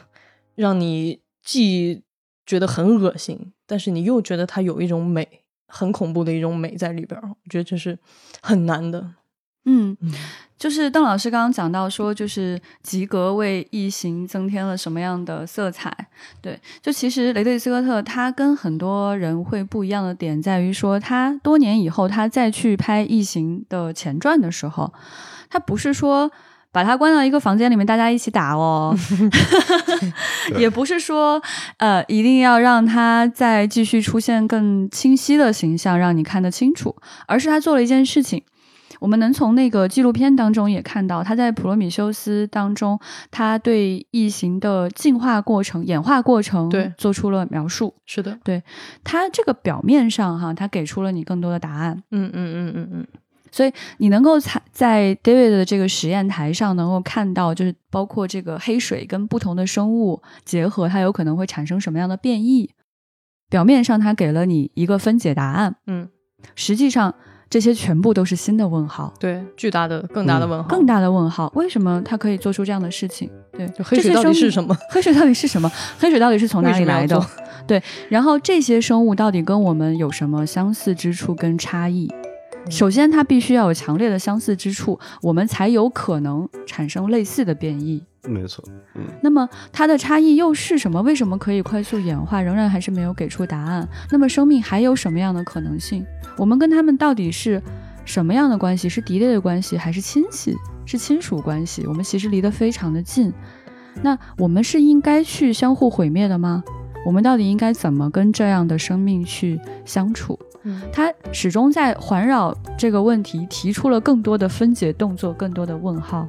[0.56, 2.02] 让你既
[2.46, 5.28] 觉得很恶心，但是你又觉得它有一种美，
[5.72, 7.28] 很恐怖的一种美在里边儿。
[7.28, 7.98] 我觉得这是
[8.42, 9.14] 很难的。
[9.66, 10.12] 嗯嗯，
[10.58, 15.96] 就是邓老师刚刚讲到说，就是及格为异形增添了什么样的色彩？
[16.42, 24.94] 对，就其实雷德利·斯科特他跟很多人会不一样的点在于说，他多年以后他再去拍异形的前传的时候，
[25.50, 26.32] 他不是说。
[26.72, 28.96] 把他关到一个房间里面，大家一起打哦，
[30.58, 31.42] 也不是说
[31.78, 36.96] 呃一定要让他再继续出现更清晰的形象，让你看得清楚，
[37.28, 38.44] 而是他做了一件事情，
[39.00, 43.00] 我们能从那个纪录片当中也看到，他在《普罗米修斯》当中，
[43.32, 46.94] 他对异形的进化过程、演化过程对。
[46.98, 47.94] 做出了描述。
[48.06, 48.64] 是的，对
[49.04, 53.08] 他这个表面上哈，他给出了你更多的答案，嗯嗯嗯嗯嗯，
[53.98, 62.70] 你能够在在 David 的这个实验台上能够看到，就是包括这个黑水跟不同的生物结合，它有可能会产生什么样的变异。
[63.50, 66.08] 表面上，它给了你一个分解答案，嗯，
[66.56, 67.14] 实际上
[67.50, 69.14] 这些全部都是新的问号。
[69.20, 73.30] 对，巨大的、更大的问号，更大的问号，为什么它可以做出这样的事情？
[73.52, 74.74] 对，就黑水到底是什么？
[74.90, 75.70] 黑水到底是什么？
[76.00, 77.22] 黑水到底是从哪里来的？
[77.68, 82.10] 对，然后这些生物到底跟我们有什么相似之处跟差异？
[82.66, 88.04] 嗯首先，它必须要有强烈的相似之处，我们才有可能产生类似的变异。
[88.24, 91.02] 没错，嗯，那么它的差异又是什么？
[91.02, 92.40] 为什么可以快速演化？
[92.40, 93.88] 仍然还是没有给出答案。
[94.12, 96.06] 那么生命还有什么样的可能性？
[96.38, 97.60] 我们跟他们到底是
[98.06, 98.88] 什么样的关系？
[98.88, 100.56] 是敌对的关系，还是亲戚？
[100.86, 101.86] 是亲属关系？
[101.88, 103.34] 我们其实离得非常的近。
[104.04, 106.64] 那我们是应该去相互毁灭的吗？
[107.08, 110.38] 我们到底应该怎么跟这样的生命去相处？
[110.64, 110.82] 嗯。
[110.92, 116.28] 他始终在环绕这个问题，提出了更多的分解动作，更多的问号，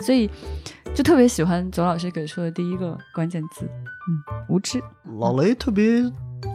[0.00, 0.28] 所以
[0.94, 4.82] 就特别喜欢左老师给出的第一个关键字，嗯，无知，
[5.18, 6.02] 老雷特别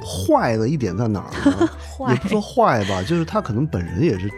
[0.03, 1.69] 坏的一点在哪儿呢？
[2.09, 4.29] 也不说坏吧，就是他可能本人也是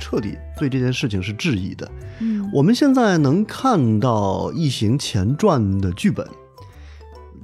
[0.00, 1.90] 彻底对这件事情是质疑的。
[2.20, 6.26] 嗯，我们现在能看到《异形前传》的剧本，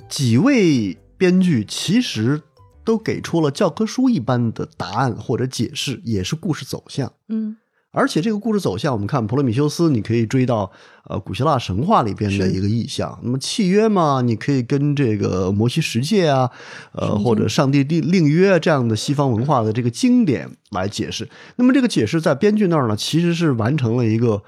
[0.08, 2.42] 几位编剧其实
[2.84, 7.12] 都给出了教科书一般的答案或者解释，也是故事走向。
[7.28, 7.56] 嗯
[7.96, 10.68] 而且这个故事走向，我们看普罗米修斯，你可以追到
[11.04, 13.16] 呃古希腊神话里边的一个意象。
[13.22, 16.50] 那么契约嘛，你可以跟这个摩西十诫啊，
[16.90, 21.28] 呃或者上帝令令约这样的西方文化的这个经典来解释。
[21.54, 24.42] 那么这个解释在编剧那儿呢，其实是完成了一个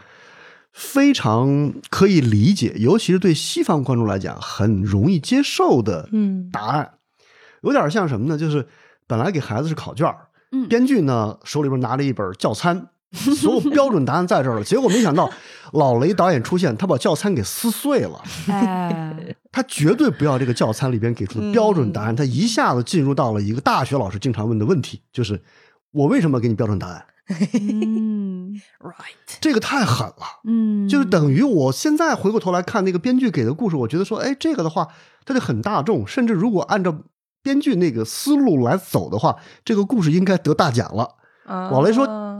[0.72, 6.94] 非常可以理解，尤其是对西方观众来讲很容易接受的嗯答案。
[7.66, 8.38] 有点像什么呢？
[8.38, 8.66] 就是
[9.06, 14.64] 本来给孩子是考卷儿，嗯编剧呢手里边拿着一本教参，所有标准答案在这儿了。
[14.64, 15.30] 结果没想到
[15.72, 18.22] 老雷导演出现，他把教参给撕碎了。
[18.48, 25.42] 哎，他绝对不要这个教参里边给出的标准答案，他一下子进入到了一个大学老师经常问的问题，就是
[25.92, 27.06] 我为什么给你标准答案？
[27.54, 30.40] 嗯， right，这个太狠了。
[30.44, 34.88] 嗯，就是等于我现在回过头来看那个编剧给的故事，我觉得说，哎，这个的话，
[35.24, 36.96] 它就很大众，甚至如果按照
[37.46, 41.14] 编剧那个思路来走的话，这个故事应该得大奖了。
[41.44, 42.36] 老雷说啊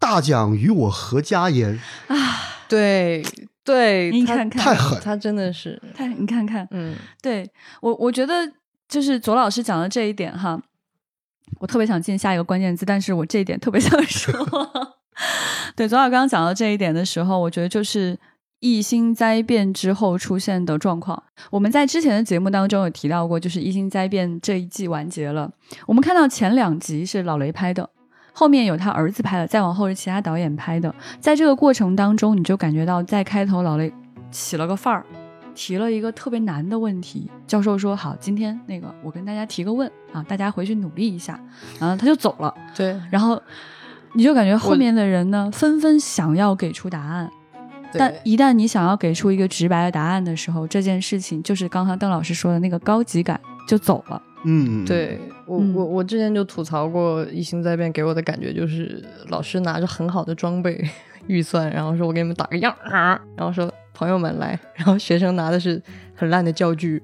[0.00, 1.78] 大奖与我何家焉？
[2.68, 3.24] 对
[3.62, 7.48] 对，你看看太狠他真的是，太你看看，嗯对
[7.80, 8.34] 我，我觉得
[8.88, 10.60] 就是左老师讲的这一点哈，
[11.60, 14.34] 我特别想进下一个关键字，但是我这一点特别想说。
[15.76, 18.18] 对，左老刚刚讲到这一点的时候，我觉得就是
[18.60, 21.22] 异星灾变之后出现的状况。
[21.50, 25.50] 我们在之前的节目当中有提到过，就是异星灾变这一季完结了，
[25.86, 27.88] 我们看到前两集是老雷拍的。
[28.32, 30.94] 后面有他儿子拍的，再往后是其他导演拍的。
[31.20, 33.92] 在这个过程当中，你就感觉到在开头老雷
[34.30, 35.04] 起了个范儿，
[35.56, 37.28] 提了一个特别难的问题。
[37.48, 41.40] 教授说：“好，今天那个我跟大家提个问啊，大家回去努力一下。”
[41.80, 42.54] 然后他就走了。
[42.76, 43.42] 对然后
[44.12, 47.28] 你就感觉后面的人呢，纷纷想要给出答案，
[47.94, 54.20] 但一旦你想要给出一个直白的答案的时候，这件事情就是刚刚邓老师说的那个高级感就走了。
[54.44, 55.74] 嗯，对我嗯。
[55.74, 60.82] 我我之前就吐槽过《异星灾变》，给我的感觉就是老师拿着很好的装备
[61.26, 65.82] 预算，然后说我给你们打个样啊，然后说朋友们来，然后学生拿的是
[66.14, 67.02] 很烂的教具，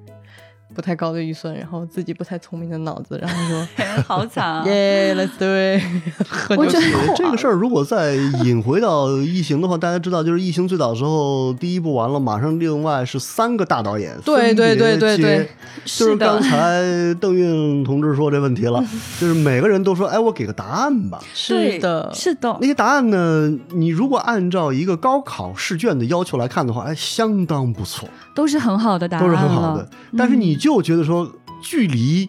[0.75, 3.67] 不太高的预算，然后自己不太聪明的脑子，然后说
[4.07, 4.65] 好惨啊！
[4.69, 5.81] 耶，Let's do it，
[6.59, 15.49] 我觉得这个事儿如果再引回到异形的话，大家知道，就是异形最早的时候，第一部完了，马上另外是三个大导演，对对对对对
[15.85, 16.83] 就是刚才
[17.21, 18.85] 邓运同志说这问题了，
[19.21, 21.21] 就是每个人都说，哎，我给个答案吧。
[21.33, 29.89] 是的，是的那，些答案呢，你如果按照一个高考试卷的要求来看的话，哎，相当不错，都是很好的答案都了，是很好的。
[30.17, 31.31] 但是你嗯就觉得说，
[31.63, 32.29] 距离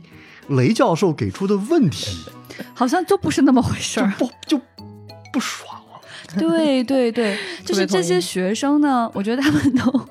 [0.50, 2.18] 雷教授给出的问题
[2.74, 4.13] 好像就不是那么回事儿。
[4.18, 4.60] 不就
[5.34, 6.00] 不爽了。
[6.38, 10.08] 对对对， 就是这些学生呢，我觉得他们都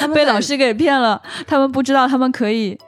[0.00, 2.78] 他们被老师给骗了，他们不知道他们可以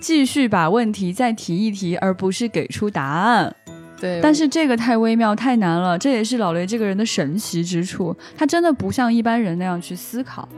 [0.00, 3.54] 继续把问题再提一提，而不是给出答案。
[4.00, 10.48] 对，但是这个太微妙太难了，这也是老雷这个人的神奇之处，他真的不像一般人那样去思考。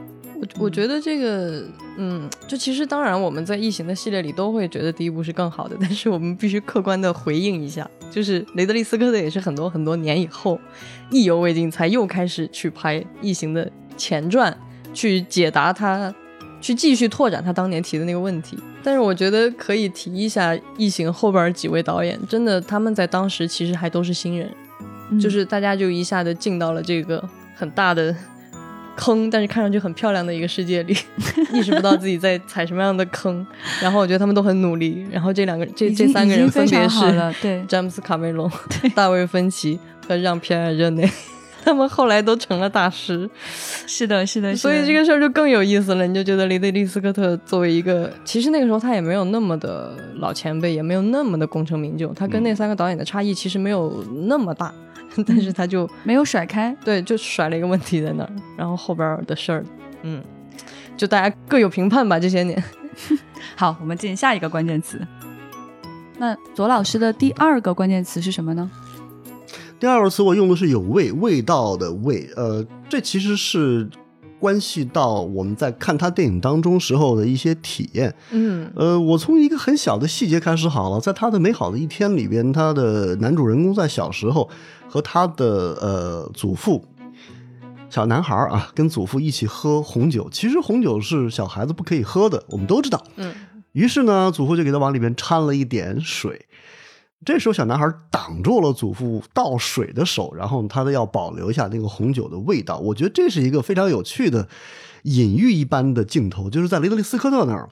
[0.40, 1.62] 我我觉得这个，
[1.98, 10.58] 嗯，就其实当然我们在异形的系列里都会觉得第一部是更好的， 但是我们必须客观的回应一下，就是雷德利·斯科特也是很多很多年以后，
[11.10, 14.56] 意犹未尽才又开始去拍异形的前传，
[14.94, 16.14] 去解答他，
[16.60, 18.58] 去继续拓展他当年提的那个问题。
[18.82, 24.50] 但是我觉得可以提一下异形后边几位导演，真的他们在当时其实还都是新人，
[25.10, 27.22] 嗯就是大家就一下子进到了这个
[27.54, 28.16] 很大的
[28.96, 30.96] 坑，但是看上去很漂亮的一个世界里，
[31.52, 33.46] 意识不到自己在踩什么样的坑。
[33.82, 35.06] 然后我觉得他们都很努力。
[35.10, 38.50] 然后这两个这这三个人分别是詹姆斯卡梅隆、
[38.94, 41.08] 大卫芬奇和让皮埃尔热内。
[41.62, 43.28] 他们后来都成了大师，
[43.86, 46.06] 是的，是的，所以这个事儿就更有意思了。
[46.06, 54.72] 你就觉得雷德利·斯科特作为一个，其实那个时候他也没有那么的老前辈，也没有那么的功成名就，他跟那三个导演的差异其实没有那么大，
[55.26, 59.64] 但是他就没有甩开，对，就甩了一个问题在那儿，然后后边的事儿，
[60.02, 60.22] 嗯，
[60.96, 62.18] 就大家各有评判吧。
[62.18, 62.62] 这些年，
[63.56, 65.00] 好，我们进下一个关键词。
[66.18, 68.70] 那左老师的第二个关键词是什么呢？
[69.78, 72.30] 第二个词我用的是有味，味道的味。
[72.36, 73.88] 呃，这其实是
[74.40, 78.12] 关系到我们在看他电影当中时候的一些体验。
[78.30, 84.48] 嗯呃，我从一个很小的细节开始好了，在他的美好的一天里边，他的男主人公在小时候
[84.88, 85.46] 和他的
[85.80, 86.84] 呃祖父。
[87.90, 90.28] 小男孩啊，跟祖父一起喝红酒。
[90.30, 93.04] 其实红酒是小孩子不可以喝的，我们都知道。
[93.16, 93.32] 嗯
[93.72, 96.46] 于是呢，祖父就给他往里面掺了一点水。
[97.24, 102.78] 这时候，小男孩挡住了祖父倒水的手，然后他的要保留一下那个红酒的味道。
[102.78, 104.48] 我觉得这是一个非常有趣的
[105.02, 107.68] 隐喻一般的镜头，就是在雷德利·斯科特那儿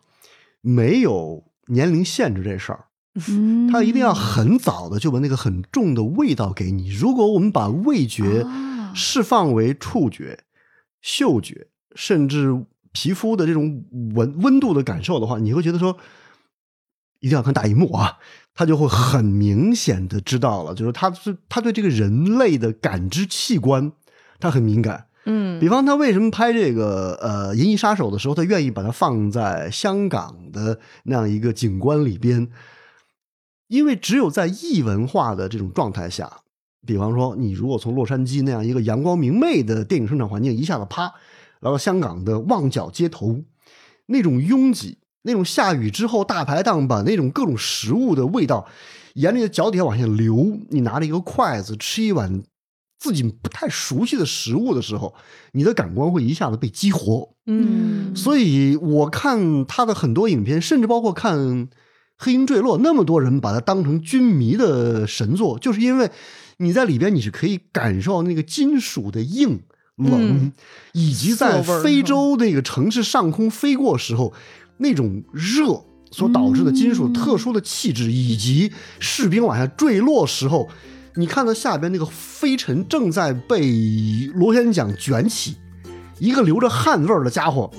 [0.60, 2.84] 没有年龄限制这事儿，
[3.28, 6.90] 嗯他一定要很早的就把那个很重的味道给你。
[6.90, 10.44] 如果我们把味觉啊释放为触觉、
[11.00, 13.84] 嗅觉，甚至皮肤的这种
[14.14, 15.96] 温温度的感受的话，你会觉得说，
[17.20, 18.18] 一定要看大荧幕啊，
[18.58, 23.92] 他就会很明显的知道了，就是他是他对这个人类的感知器官，
[24.40, 25.06] 他很敏感。
[25.26, 32.48] 嗯比方他为什么拍这个呃《银翼杀手》的时候，他愿意把它放在香港的那样一个景观里边，
[33.68, 36.28] 因为只有在异文化的这种状态下，
[36.84, 41.04] 比方说你如果从洛杉矶那样一个阳光明媚的电影生产环境一下子啪
[41.60, 43.44] 来到香港的旺角街头，
[44.06, 48.66] 那种拥挤，那种下雨之后大排档把那种各种食物的味道
[49.14, 52.42] 沿着你的脚底下往下流，你拿着一个筷子吃一碗
[52.98, 55.14] 自己不太熟悉的食物的时候，
[55.52, 57.30] 你的感官会一下子被激活。
[57.46, 61.38] 嗯所以我看他的很多影片，甚至包括看
[62.16, 66.10] 《黑鹰坠落》，那么多人把它当成军迷的神作，就是因为
[66.58, 69.62] 你在里边你是可以感受那个金属的硬
[69.96, 70.52] 冷，嗯
[70.92, 74.32] 以及在非洲那个城市上空飞过时候
[74.78, 80.68] 那种热所导致的金属特殊的气质，以及士兵往下坠落时候，
[81.16, 85.56] 你看到下边那个飞尘正在被螺旋桨卷起，
[86.18, 87.70] 一个流着汗味儿的家伙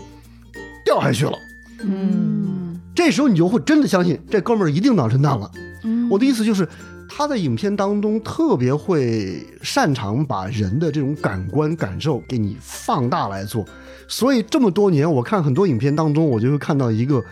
[0.86, 1.34] 掉下去了。
[1.82, 5.50] 嗯这时候你就会真的相信这哥们儿一定脑震荡了。
[5.84, 6.68] 嗯我的意思就是，
[7.08, 13.66] 他在影片当中特别会擅长把人的这种感官感受给你放大来做，
[14.10, 17.24] 所以这么多年我看很多影片当中，我就会看到一个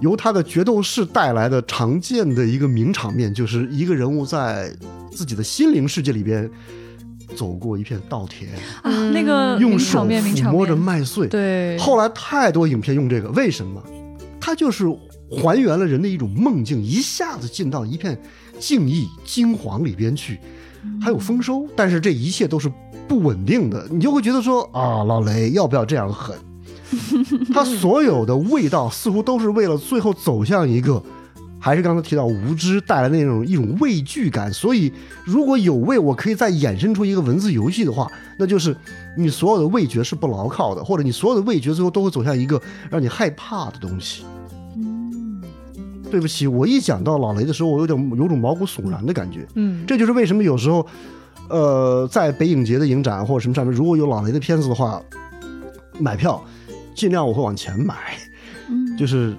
[0.00, 4.74] 由他的决斗士带来的常见的一个名场面，就是一个人物在
[5.12, 6.50] 自己的心灵世界里边
[7.36, 8.50] 走过一片稻田，
[8.82, 13.82] 啊，那个用手抚摸着，麦穗，对，后来太多影片用这个，为什么？
[14.40, 14.86] 它就是
[15.30, 18.18] 还原了人的一种梦境，一下子进到一片
[18.58, 20.38] 静谧金黄里边去，
[21.00, 22.70] 还有丰收，但是这一切都是
[23.08, 26.36] 不稳定的，你就会觉得说啊，老雷要不要这样狠？
[27.52, 31.02] 他所有的味道似乎都是为了最后走向一个。
[31.58, 34.92] 还是刚才提到无知带来的那种一种畏惧感，所以
[35.24, 38.06] 如果有味，我可以再衍生出一个文字游戏的话，
[38.38, 38.76] 那就是
[39.16, 44.24] 你所有的味觉是不牢靠的，或者你所有的味觉最后都会走向一个让你害怕的东西。
[44.76, 45.42] 嗯
[46.10, 49.48] 对不起，我一讲到老雷的时候，我有点有种毛骨悚然的感觉。
[49.54, 50.86] 嗯这就是为什么有时候，
[51.48, 55.00] 呃，在北影节的影展或者什么上面，如果有老雷的片子的话，
[55.98, 56.42] 买票
[56.94, 57.94] 尽量我会往前买，
[58.68, 58.96] 嗯。
[58.96, 59.34] 就是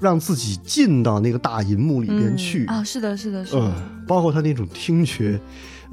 [0.00, 2.66] 让自己进到那个大银幕里边去。
[2.66, 3.74] 啊，是的，是的，是呃的，，
[4.06, 5.40] 包括他那种听觉，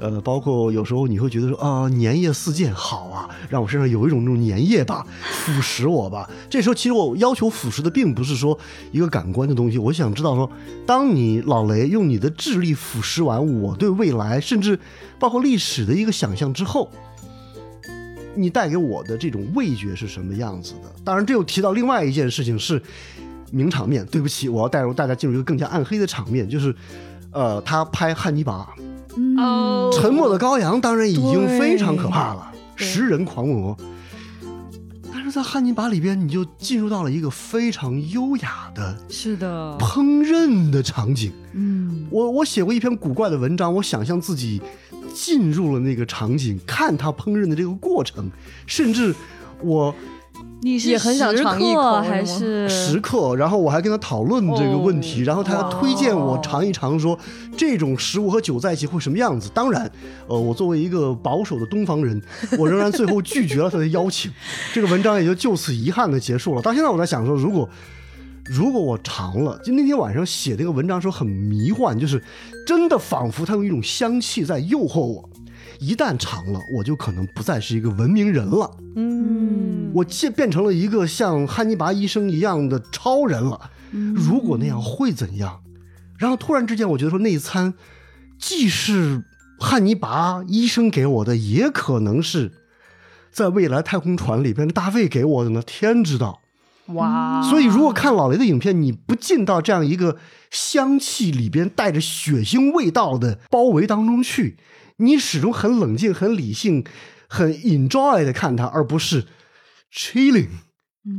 [0.02, 6.28] 呃，包括有时候你会觉得说啊，粘液四溅好啊，让我身上有一种那种粘液吧，腐蚀我吧。
[6.50, 8.58] 这时候其实我要求腐蚀的并不是说
[8.90, 10.50] 一个感官的东西，我想知道说，
[10.84, 14.78] 当你老雷用你的智力腐蚀完我对未来，甚至
[15.18, 16.90] 包括历史的一个想象之后。
[18.34, 20.90] 你带给我的这种味觉是什么样子的？
[21.04, 22.82] 当然，这又提到另外一件事情是
[23.50, 24.06] 名场面。
[24.06, 26.74] 对不起，我要带入大家进入一个更加暗黑的场面，就是，
[27.30, 28.74] 呃，他拍汉尼拔，
[29.38, 29.90] 哦。
[29.92, 33.76] 沉默的羔羊当然已经非常可怕了，食人狂魔。
[35.12, 41.32] 但是在汉尼拔里边，你就进入到了一个非常优雅的是的，烹饪的场景。
[41.52, 42.06] 嗯。
[42.10, 44.60] 我我写过一篇古怪的文章，我想象自己
[45.14, 48.30] 进入了那个场景，看他烹饪的这个过程，
[48.66, 49.14] 甚至
[49.62, 49.94] 我
[50.64, 57.18] 你是也很想食尝一客口还是时刻，然后我还跟他讨论这个问题，哦然后他推荐我尝一尝，说
[57.56, 59.50] 这种食物和酒在一起会什么样子。
[59.52, 59.90] 当然，
[60.28, 62.22] 呃，我作为一个保守的东方人，
[62.56, 64.30] 我仍然最后拒绝了他的邀请。
[64.72, 66.62] 这个文章也就就此遗憾的结束了。
[66.62, 67.68] 到现在我在想说，如果
[68.44, 72.22] 如果我尝了，就那天晚上写那个文章的时候很迷幻，就是
[72.64, 75.28] 真的仿佛他用一种香气在诱惑我。
[75.82, 83.70] 一旦长了，我就可能不再是一个文明人了，嗯，我变变成了一个像汉尼拔医生一样的超人了。
[83.90, 85.60] 如果那样会怎样？
[86.18, 87.74] 然后突然之间，我觉得说那一餐
[88.38, 89.24] 既是
[89.58, 92.52] 汉尼拔医生给我的，也可能是
[93.32, 96.38] 在未来太空船里边大卫给我的呢，天知道。
[96.86, 100.18] 哇，所以，如果看老雷的影片，你不进到这样一个
[100.50, 104.56] 香气里边带着血腥味道的包围当中去，
[105.02, 106.84] 你始终很冷静、很理性、
[107.28, 109.26] 很 enjoy 的看它，而不是
[109.92, 110.48] chilling。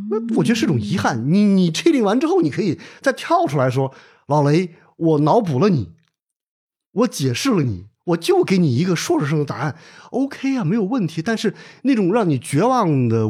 [0.09, 1.31] 那我觉得是种遗憾。
[1.31, 3.93] 你你 chilling 完之后，你可以再跳出来说
[4.27, 5.91] ：“老雷，我脑补了你，
[6.91, 9.75] 我解释了你，我就给你一个硕士生的答案
[10.11, 11.53] ，OK 啊，没有问题。”但是
[11.83, 13.27] 那种让你绝望的。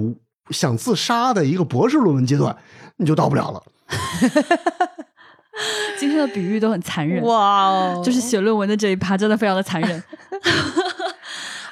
[0.50, 2.58] 想自杀的一个博士论文阶段，
[2.98, 3.64] 你就到不了了。
[5.98, 8.02] 今天的比喻都很残忍，哇哦！
[8.04, 10.04] 就是写论文的这一趴真的非常的残忍。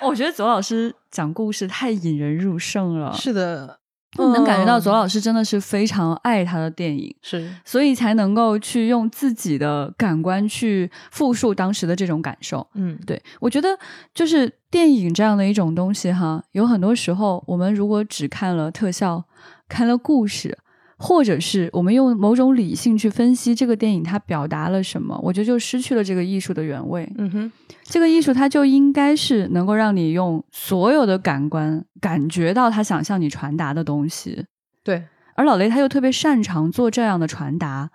[0.02, 3.80] 我觉得左老师讲故事太引人入胜了，是的。
[4.18, 12.68] 能感觉到左老师真的是非常爱他的电影，是，所以才能够去用自己的感官去复述当时的这种感受。
[12.74, 13.70] 嗯，对，我觉得
[14.14, 19.24] 就是电影这样的一种东西哈，有很多时候我们如果只看了特效，
[19.70, 20.58] 看了故事。
[21.02, 27.12] 或者是我们用某种理性去分析这个电影它表达了什么，我觉得就失去了这个艺术的原味。
[27.18, 27.52] 嗯哼，
[27.84, 34.46] 这个艺术它就应该是能够让你用所有的感官感觉到他想向你传达的东西。
[34.84, 37.90] 对，而老雷他又特别擅长做这样的传达。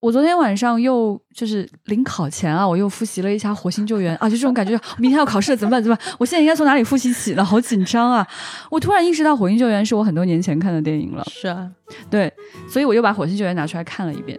[0.00, 5.82] 我昨天晚上又就是临考前啊，我又复习了一下《火星救援》啊，就这种感觉，明天要考试了怎么办？
[5.82, 6.14] 怎么办？
[6.18, 7.44] 我现在应该从哪里复习起呢？
[7.44, 8.26] 好紧张啊！
[8.70, 11.24] 我突然意识到《火星救援》是我很多年前看的电影了。
[11.30, 11.70] 是啊，
[12.10, 12.32] 对，
[12.68, 14.38] 所以我又把《火星救援》拿出来看了一遍。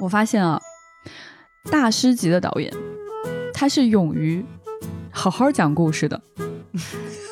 [0.00, 0.60] 我发现啊，
[1.70, 2.72] 大师级的导演，
[3.54, 4.44] 他是勇于
[5.10, 6.20] 好好讲故事的。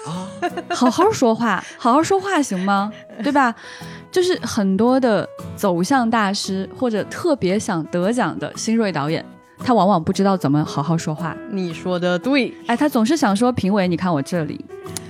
[0.06, 0.30] 啊，
[0.70, 2.92] 好好说话，好好说话行吗？
[3.24, 3.54] 对吧？
[4.12, 9.24] 就是很多的走向大师或者特别想得奖的新锐导演，
[9.58, 11.34] 他往往不知道怎么好好说话。
[11.50, 14.62] 你说的对，哎，他总是想说评委，你看我这里，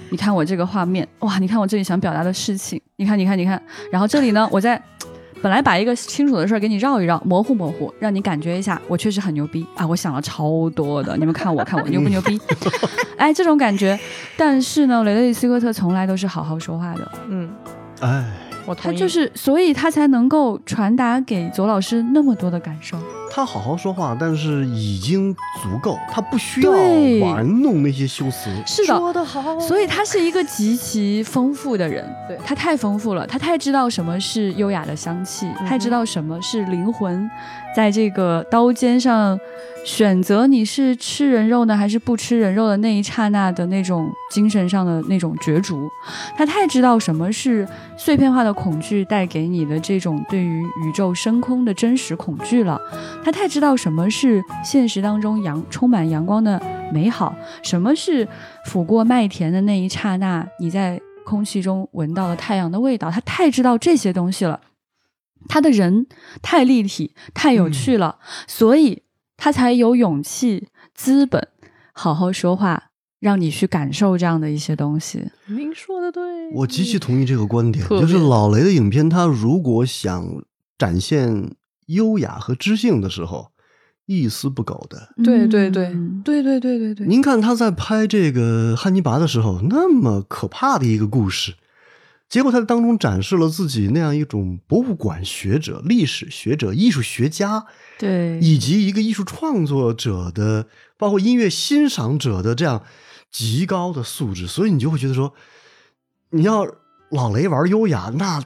[0.08, 4.80] 你看我这个画面，哇，你看我这里想表达的事情，你看，你看，你看，然后这里呢，我在
[5.42, 12.40] 本来把一个清楚的事儿给你绕一绕，模糊模糊，让你感觉一下，我确实很牛逼啊，我想了超多的，你们看我看我牛不牛逼？
[13.18, 13.98] 哎，这种感觉。
[14.36, 17.12] 但是呢，雷德利·斯科特从来都是好好说话的。
[17.28, 17.50] 嗯，
[18.00, 18.24] 哎。
[18.76, 22.96] 他就是，所以他才能够传达给左老师那么多的感受。
[23.34, 26.70] 他好好说话，但是已经足够，他不需要
[27.26, 28.50] 玩弄那些修辞。
[28.66, 29.58] 是的，说得好。
[29.58, 32.04] 所以他是一个极其丰富的人。
[32.28, 37.30] 对他太丰富了，他太知道什么是优雅的香气，太知道什么是灵魂，
[37.74, 39.38] 在这个刀尖上。
[39.84, 45.90] 选择你是吃人肉呢，还是不吃人肉的那一刹那的那种精神上的那种角逐，
[46.36, 47.66] 他太知道什么是
[47.96, 52.80] 碎片化的恐惧带给你的这种对于宇宙深空的真实恐惧了，
[53.22, 56.60] 他太知道什么是现实当中阳充满阳光的
[56.92, 58.26] 美好，什么是
[58.66, 64.60] 抚过麦田的那一刹那你在空气中闻到了太阳的味道，他太知道这些东西了，
[65.48, 66.06] 他的人
[66.42, 69.02] 太立体太有趣了，所以。
[69.34, 71.48] 他才有勇气、资本，
[71.92, 75.32] 好好说话，让你去感受这样的一些东西。
[75.46, 77.84] 您说的对，我极其同意这个观点。
[77.88, 80.44] 就是老雷的影片，他如果想
[80.78, 81.50] 展现
[81.86, 83.50] 优雅和知性的时候，
[84.06, 85.14] 一丝不苟的。
[85.22, 87.06] 对对对对对对对对。
[87.06, 91.54] 您看他在拍这个汉尼拔的时候，那么可怕的一个故事。
[92.28, 97.66] 结果他在当中展示了自己那样一种博物馆学者、历史学者、艺术学家，
[97.98, 100.66] 对，以及一个艺术创作者的，
[100.96, 102.82] 包括音乐欣赏者的这样
[103.30, 105.34] 极高的素质，所以你就会觉得说，
[106.30, 106.66] 你要
[107.10, 108.42] 老雷玩优雅，那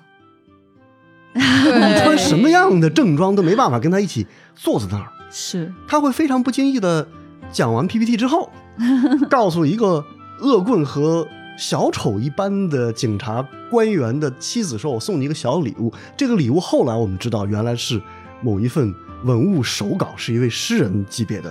[1.37, 5.07] 你穿什么样的正装都没办法跟他一起坐在那儿。
[5.30, 7.07] 是，他会非常不经意的
[7.53, 8.51] 讲完 PPT 之后，
[9.30, 10.05] 告诉一个
[10.41, 11.26] 恶棍和。
[11.59, 17.99] 小丑一般的警察官员的妻子说：“我送你一个小礼物。”这个礼物后来我们知道，原来是
[18.43, 21.51] 某一份文物手稿，是一位诗人级别的。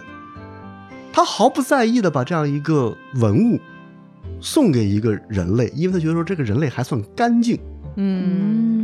[1.12, 3.60] 他毫不在意的把这样一个文物
[4.40, 7.60] 送给一个人类，因为他觉得说这个人类还算干净。
[7.96, 8.75] 嗯，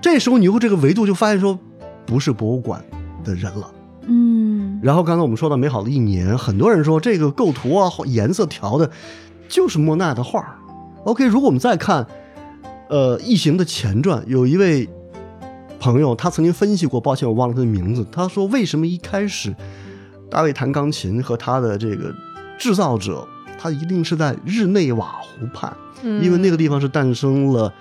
[0.00, 1.58] 这时候你会这个维度就发现说，
[2.06, 2.84] 不是博物馆
[3.24, 3.70] 的人了。
[4.06, 8.90] 嗯，然后刚才我们说到美好的一年，很多人说这个构图啊，颜色调的。
[9.48, 10.56] 就是莫奈的画
[11.02, 12.06] OK，如果我们再看，
[12.88, 14.88] 呃，《异形》的前传，有一位
[15.80, 18.06] 朋友他曾经分析过，抱歉我忘了他的名字。
[18.12, 19.52] 他说，为什么一开始
[20.30, 22.14] 大卫弹钢琴和他的这个
[22.56, 23.26] 制造者
[23.58, 27.74] 他一定是在日内瓦湖畔，嗯因为那个地方是诞生了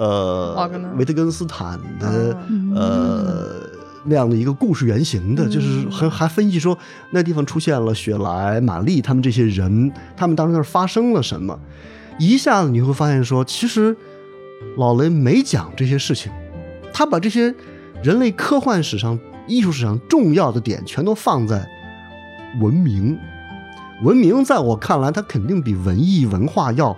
[0.00, 3.70] 呃维特根斯坦的、嗯呃
[4.02, 6.76] 那样的一个故事原型的，就是还还分析说
[7.10, 11.58] 那地方出现了雪莱、玛丽他们这些人，他们当时那儿发生了什么，
[12.18, 13.94] 一下子你会发现说，其实
[14.78, 16.32] 老雷没讲这些事情，
[16.94, 17.54] 他把这些
[18.02, 21.68] 人类科幻史上、艺术史上重要的点全都放在
[22.58, 23.18] 文明。
[24.02, 26.96] 文明在我看来，它肯定比文艺文化要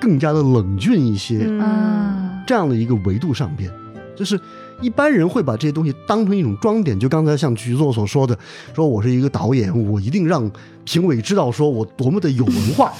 [0.00, 1.44] 更加的冷峻一些。
[1.46, 3.70] 嗯啊，这样的一个维度上边，
[4.16, 4.40] 就是
[4.80, 6.98] 一般人会把这些东西当成一种装点。
[6.98, 8.36] 就刚才像局座所说的，
[8.74, 10.50] 说我是一个导演，我一定让
[10.84, 12.92] 评委知道说我多么的有文化。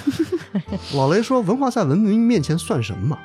[0.95, 3.19] 老雷说，文化在文明面前算什么？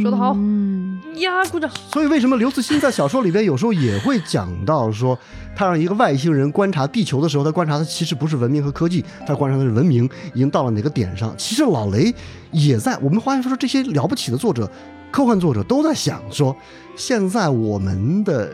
[0.00, 1.70] 说得好嗯呀，鼓掌。
[1.92, 5.18] 所以为什么刘慈欣在小说里边有时候也会讲到说，
[5.54, 11.34] 他让一个外星人观察地球的时候，他观察的其实不是文明和科技，他观察的是文明已经到了哪个点上。
[11.36, 12.14] 其实老雷
[12.50, 14.70] 也在，我们发现说这些了不起的作者，
[15.10, 16.56] 科幻作者都在想说，
[16.96, 18.50] 现在我们的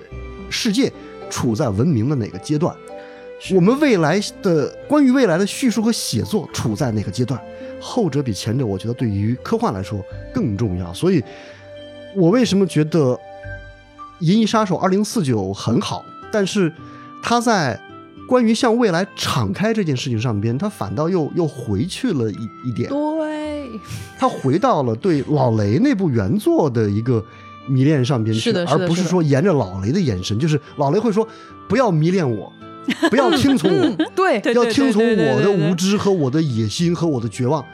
[0.51, 0.93] 世界
[1.31, 2.75] 处在文明的哪个阶段？
[3.55, 7.41] 我们未来的关于未来的叙述和写作处在哪个阶段？
[7.81, 10.05] 后者比前者，我觉得对于科幻来说
[10.35, 10.93] 更重要。
[10.93, 11.23] 所以，
[12.17, 13.15] 我为什么觉得
[14.21, 16.73] 《银翼杀手二零四九》很好，但是
[17.23, 17.81] 他在
[18.29, 23.71] 关于向未来敞开这件事情上边，他反倒又又回去了一一点，对，
[24.19, 27.25] 他回到了对老雷那部原作的一个
[27.67, 31.27] 迷恋上边去，是的是的而不是说沿着老雷的眼神，就是老雷会说
[31.69, 32.53] 不要迷恋我，
[33.11, 37.65] 不要听从我，对，要听从我的无知和我的野心和我的绝望，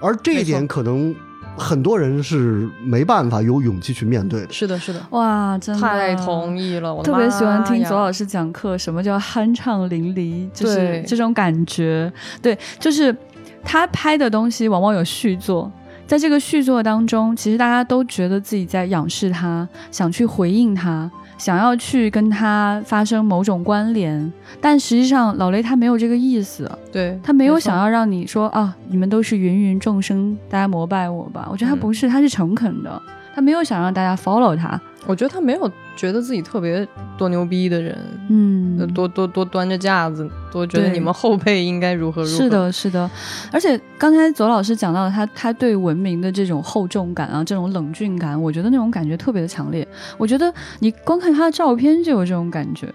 [0.00, 1.14] 而这一点可能
[1.56, 4.52] 很多人是没办法有勇气去面对的。
[4.52, 5.80] 是的，是的，哇，真的。
[5.80, 11.04] 太同意了，我特别喜欢听左老师讲课，什么叫酣畅淋漓，就是对。
[11.06, 12.12] 这种感觉。
[12.42, 13.14] 对，就是
[13.62, 15.70] 他拍的东西往往有续作，
[16.06, 21.08] 在这个续作当中，其实大家都觉得自己在仰视他，想去回应他，
[21.44, 24.32] 想要去跟他发生某种关联，
[24.62, 31.46] 但实际上老雷他没有这个意思，对他没有想要让你说啊，你们都是芸芸众生，大家膜拜我吧。
[31.50, 31.80] 我觉得他嗯。
[31.80, 33.02] 不是，他是诚恳的，
[33.34, 34.80] 他没有想让大家 follow 他。
[35.06, 36.86] 我觉得他没有觉得自己特别
[37.18, 37.94] 多牛逼的人，
[38.30, 42.36] 嗯呃多多多端着架子，多觉得你们后辈应该如何如何。
[42.38, 43.10] 是，的，是的，
[43.52, 49.86] 而且刚才左老师讲到他他对文明的这种厚重感啊，这种冷峻感，我觉得那种感觉特别的强烈。
[50.16, 52.88] 我觉得你光看他的照片就有这种感觉，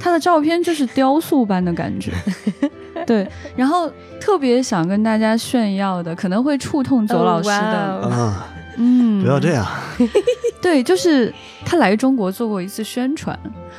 [0.00, 2.12] 他的照片就是雕塑般的感觉。
[3.06, 8.32] 对，然后特别想跟大家炫耀的，可能会触痛左老师的，
[8.76, 9.66] 嗯，不要这样，
[10.60, 11.32] 对，就是
[11.64, 13.38] 他来中国做过一次宣传，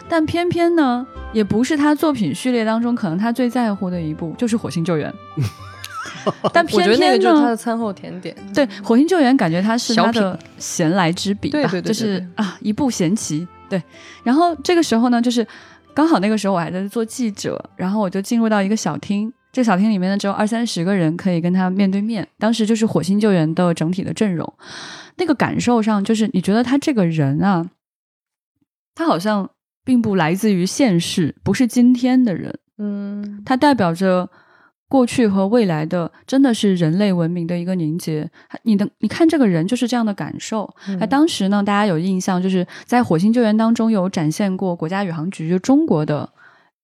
[0.10, 5.14] 但偏偏呢，也不是他作品序列当中可能他最在乎的一部，就是《火星救援》。
[6.52, 8.36] 但偏我觉得那个偏呢，就是他的餐后甜点。
[8.54, 13.48] 对《火星救援》感觉他是他的闲来之笔吧，对对对对就是啊一部闲棋。
[13.70, 13.82] 对，
[14.24, 15.46] 然后这个时候呢，就是
[15.94, 19.32] 刚好那个时候我还在做记者，然后我就进入到一个小厅。
[19.58, 22.28] 这个小厅里面呢，只有二三十个人可以跟他面对面。
[22.38, 24.54] 当时就是《火星救援》的整体的阵容，
[25.16, 27.68] 那个感受上，就是你觉得他这个人啊，
[28.94, 29.50] 他好像
[29.84, 34.30] 并不来自于现世，不是今天的人，嗯，他代表着
[34.88, 38.30] 过去和未来的，真的是人类文明的一个凝结。
[38.62, 40.72] 你的你看这个人就是这样的感受。
[40.88, 46.30] 嗯哎、当时呢，大家有印象，就是在火星救援当中有展现过国家宇航局就中国的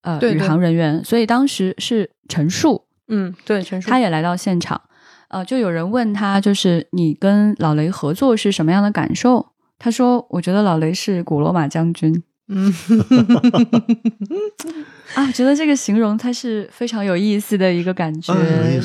[0.03, 4.79] 呃对对宇航人员，所以当时是陈述嗯，对，陈述他也来到现场，
[5.27, 9.47] 呃，就有人问他，就是你跟老雷合作是什么样的感受？
[9.79, 12.73] 他说：“我觉得老雷是古罗马将军。”嗯，
[15.15, 18.33] 啊，觉得这个形容它是非常有意思的一个感觉。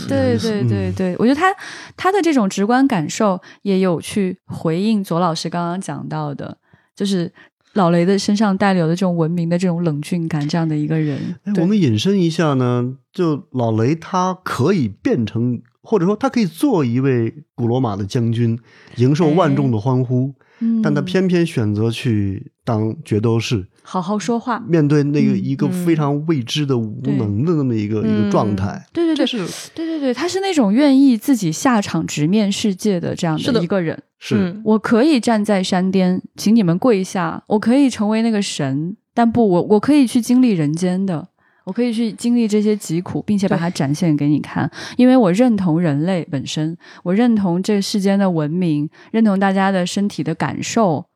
[0.08, 1.54] 对对对嗯对，我觉得他
[1.96, 6.56] 他的这种直观感受也有去回应左老师刚刚讲到的，
[6.94, 7.30] 就是
[7.74, 11.36] 老雷的身上带有的这种文明的这种冷峻感，这样的一个人。
[11.44, 18.58] 哎，我们引申一下呢，就老雷他可以变成，或者说他可以做一位古罗马的将军，
[18.96, 24.62] 迎受万众的欢呼，嗯，但他偏偏选择去当决斗士，好好说话。
[24.68, 28.84] 面对那个嗯一个非常未知的无能的那么一个、一个状态。
[28.92, 29.38] 对对对，是
[29.74, 33.98] 对对对，他是那种愿意自己下场直面世界的这样的的一个人。
[34.18, 37.42] 是，嗯我可以站在山巅，请你们跪下。
[37.46, 41.26] 我可以成为那个神，但不，我我可以去经历人间的，
[41.64, 44.70] 我可以去经历这些疾苦，并且把它展现给你看。
[44.98, 51.06] 因为我认同人类本身，我认同这世间的文明，认同大家的身体的感受。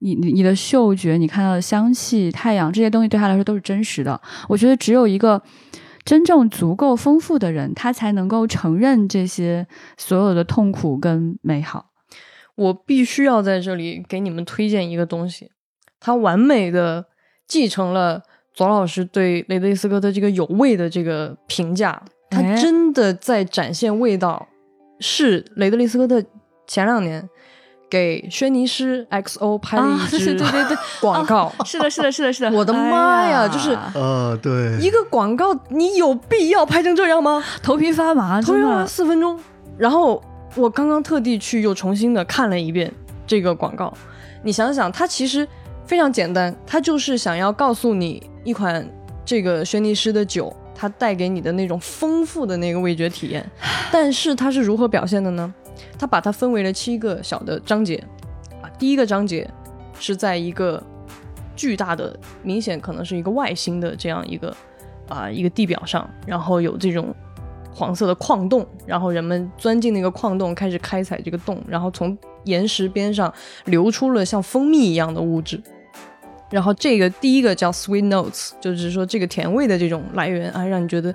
[0.00, 4.20] 你你你的嗅觉，你看到的香气、太阳这些东西，对他来说都是真实的。
[4.48, 5.42] 我觉得只有一个
[6.04, 11.90] 真正足够丰富的人，他才能够承认这些所有的痛苦跟美好。
[12.54, 15.50] 我必须要在这里给你们推荐一个东西，
[16.00, 17.06] 它完美的
[17.46, 18.22] 继承了
[18.52, 24.48] 左老师对雷德利·斯科特这个有味的这个评价，他哎真的在展现味道，
[24.98, 26.20] 是雷德利·斯科特
[26.66, 27.28] 前两年
[27.90, 31.52] 给轩尼诗 XO 拍了一支对对对 广告。
[31.64, 32.50] 是的，是的，是的，是的。
[32.56, 37.42] 我的妈呀就是呃，对，一个广告，你有必要拍成这样吗？
[37.62, 38.86] 头皮发麻，同样啊，真的。
[38.86, 39.38] 四分钟。
[39.76, 40.22] 然后
[40.56, 42.92] 我刚刚特地去又重新的看了一遍
[43.26, 43.92] 这个广告，
[44.42, 45.46] 你想想，它其实
[45.86, 48.86] 非常简单，它就是想要告诉你一款
[49.24, 53.48] 这个轩尼诗的酒，它带给你的那种丰富的那个味觉体验。
[53.90, 55.54] 但是它是如何表现的呢？
[55.98, 57.96] 它把它分为了七个小的章节
[58.62, 59.48] 啊，第一个章节
[59.98, 60.82] 是在一个
[61.56, 64.56] 巨大的，明显可能是一个外星的这样一个
[65.08, 67.14] 啊一个地表上，然后有这种
[67.74, 73.32] 黄色的矿洞，然后人们钻进那个矿洞，开始开采这个洞，然后从岩石边上
[73.66, 75.60] 流出了像蜂蜜一样的物质。
[76.50, 81.14] 然后这个第一个叫 sweet notes，就是说这个甜味的这种来源啊，让你觉得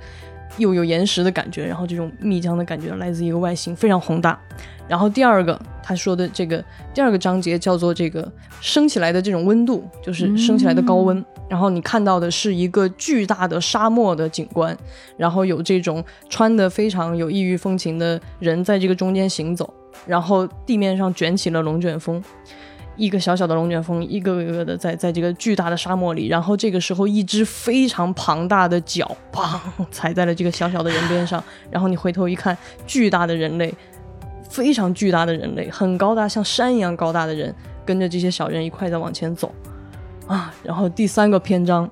[0.57, 4.39] 又有岩石的感觉，然后这种蜜浆的感觉来自一个外形，非常宏大。
[4.87, 8.29] 然后第二个他说的这个第二个章节叫做这个
[8.59, 11.23] 升起来的这种温度，就是升起来的高温。
[11.49, 14.75] 然后你看到的是一个巨大的沙漠的景观，
[15.17, 19.73] 然后有这种穿的非常有异域风情的人在这个中间行走，
[20.05, 22.21] 然后地面上卷起了龙卷风。
[22.95, 33.73] 一个小小的龙卷风，一个个的在在这个巨大的沙漠里，然后这个时候，一只非常庞大的脚，砰，踩在了这个小小的人边上，然后你回头一看，巨大的人类，
[34.47, 39.51] 非常巨大的人类，很高大，像山一样高大的人，跟着这些小人一块在往前走，
[40.27, 41.89] 啊，然后第三个篇章，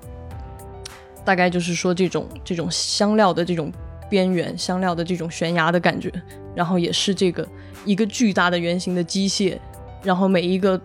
[1.24, 3.72] 大概就是说这种这种香料的这种
[4.08, 6.12] 边缘，香料的这种悬崖的感觉，
[6.54, 7.44] 然后也是这个
[7.84, 9.58] 一个巨大的圆形的机械。
[10.02, 10.80] 然后每一个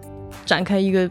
[0.46, 1.10] 展开一个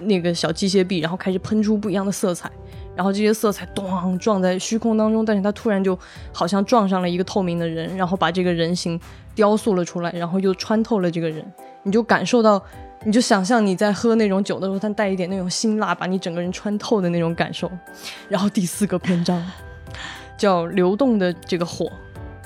[0.00, 2.50] 那个小机械臂，然后开始喷出不一样的色彩，
[2.94, 5.98] 然后这些色彩咚撞在虚空当中，但是它突然就
[6.32, 8.98] 好像撞上了一个透明的人，然后把这个人形
[9.34, 11.44] 雕塑了出来，然后又穿透了这个人，
[11.82, 12.62] 你就感受到，
[13.04, 17.70] 你就想象你在喝那种酒的时候，它带一点那种辛辣，把你整个人穿透的那种感受。
[18.28, 19.44] 然后第四个篇章
[20.36, 21.90] 叫流动的这个火。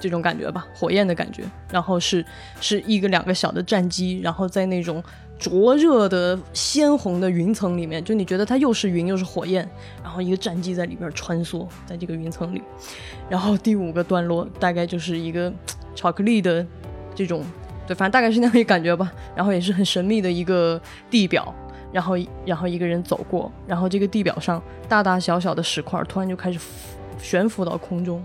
[0.02, 2.24] 这种感觉吧，火焰的感觉，然后是
[2.60, 5.00] 是一个两个小的战机，然后在那种
[5.38, 9.66] 灼热的鲜红的云层里面，就你觉得它又是云又是火焰，
[10.02, 12.60] 然后一个战机在里边穿梭在这个云层里，
[13.28, 15.52] 然后第五个段落大概就是一个
[15.94, 16.66] 巧克力的
[17.14, 17.44] 这种，
[17.86, 21.54] 对，反正大概是那样一个感觉吧，然后也是很神秘的一个地表，
[21.92, 26.58] 然后然后一个人走过，然后这个地表上大大小小的石块突然就开始
[27.20, 28.20] 悬浮到空中。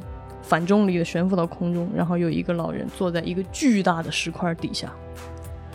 [0.47, 4.89] 反重力的悬浮到空中，然后有一个老人坐在一个巨大的石块底下，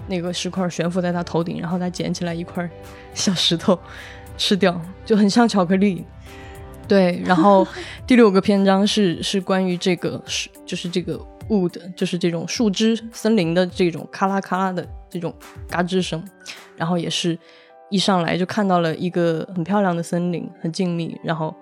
[0.09, 2.69] 那个石块悬浮在他头顶，然后他捡起来一块
[3.13, 3.79] 小石头
[4.39, 6.07] 吃掉，就很像巧克力。
[6.89, 7.67] 对，然后
[8.07, 11.21] 第六个篇章是是关于这个是就是这个
[11.51, 15.35] wood，就是这种树枝森林的这种咔啦咔啦的这种
[15.69, 16.25] 嘎吱声，
[16.77, 17.39] 然后也是
[17.91, 21.55] 一上来就看到了一个很漂亮的森林，很静谧，然后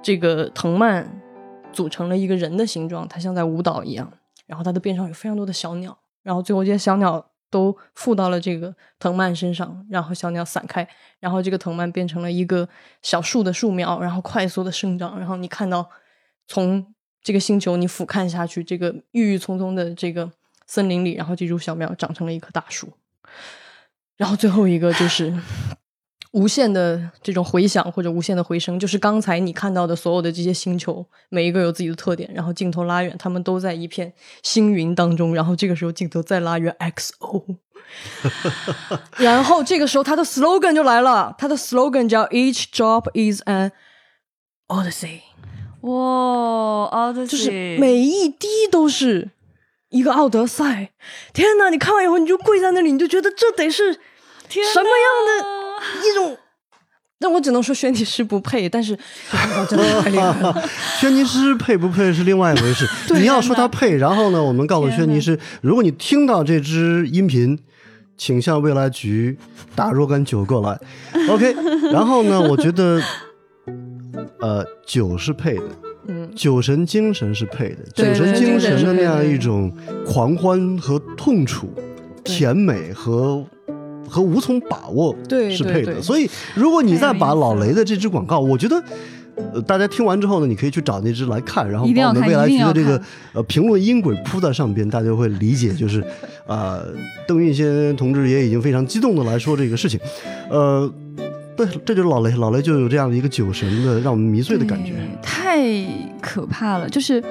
[0.00, 1.04] 这个藤蔓。
[1.72, 4.12] 组成了一个人的形状，它像在舞蹈一样。
[4.46, 10.88] 然后它的边上有非常多的小鸟，然后最后这些小鸟都附到了这个藤蔓身上，然后小鸟散开，
[11.20, 12.66] 然后这个藤蔓变成了一个
[13.02, 15.18] 小树的树苗，然后快速的生长。
[15.18, 15.90] 然后你看到
[16.46, 20.32] 从这个星球你俯瞰下去，这个郁郁葱葱的这个
[20.66, 22.94] 森林里，然后这株小苗长成了一棵大树。
[24.16, 25.38] 然后最后一个就是。
[26.32, 32.30] 无限的这种回响或者无限的回声，就是刚才你看到的所有的这些星球，每一个有自己的特点。
[32.34, 34.12] 然后镜头拉远，他们都在一片
[34.42, 35.34] 星云当中。
[35.34, 37.56] 然后这个时候镜头再拉远，XO。
[39.16, 43.72] 然后这个时候他的 slogan 就来了，他的 slogan 叫 “Each drop is an
[44.66, 45.20] odyssey”。
[45.80, 49.30] 哇，odyssey 就是每一滴都是
[49.88, 50.90] 一个奥德赛。
[51.32, 51.70] 天哪！
[51.70, 55.67] 你看完以后你就跪在那里，你就觉得这得是什么样的？
[56.04, 56.36] 一种，
[57.20, 58.96] 那我只能说轩尼诗不配，但是
[59.68, 60.68] 真的太厉害了。
[61.00, 62.88] 轩尼诗配不配是另外一回事。
[63.14, 67.58] 你要说他配，然后呢，我们告诉轩尼诗，如果你听到这支音频，
[68.16, 69.36] 请向未来局
[69.74, 70.78] 打若干酒过来。
[71.28, 71.54] OK，
[71.92, 73.00] 然后呢，我觉得，
[74.40, 75.62] 呃，酒是配的，
[76.08, 79.72] 嗯，酒神精神是配的，酒神精神的那样一种
[80.06, 81.72] 狂欢和痛楚，
[82.24, 83.44] 甜美和。
[84.08, 88.82] 和无从把握对是配的，所以如果你再把老雷的这支广告，我觉得
[89.54, 93.00] 呃，大家听完之后呢，你可以去找那支来看，然后把我们未来局的这个
[93.34, 96.02] 呃评论音轨铺在上边，大家会理解，就是
[96.46, 96.80] 啊、
[97.26, 100.00] 邓运先同志也已经非常激动的来说这个事情，
[100.50, 100.92] 呃，
[101.56, 104.94] 对，这就是老雷，老雷就有这样的一个酒神的让我们迷醉的感觉。
[105.22, 105.62] 太
[106.20, 106.88] 可怕了。
[106.88, 107.22] 就是，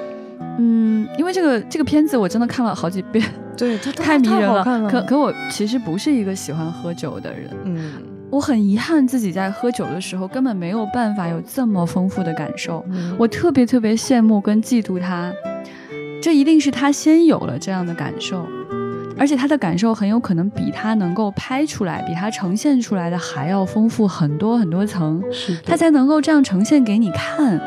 [0.58, 3.24] 嗯，因为这个这个片子我真的看了好几遍，
[3.56, 4.62] 对， 它太迷人了。
[4.90, 7.92] 可可我其实不是一个喜欢喝酒的人，嗯，
[8.30, 12.84] 我很遗憾自己在喝酒的时候根本没有办法有这么丰富的感受。
[12.90, 13.14] 嗯。
[13.18, 15.32] 我特别特别羡慕跟嫉妒他，
[16.20, 18.44] 这一定是他先有了这样的感受，
[19.16, 27.60] 而且他的感受很有可能比他能够拍出来、比他呈现出来的还要丰富很多很多层，是他才能够这样呈现给你看。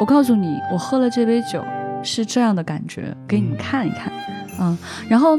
[0.00, 1.62] 我告诉你，我喝了这杯酒
[2.02, 4.12] 是这样的感觉，给你们看一看，
[4.60, 4.76] 嗯，
[5.08, 5.38] 然后。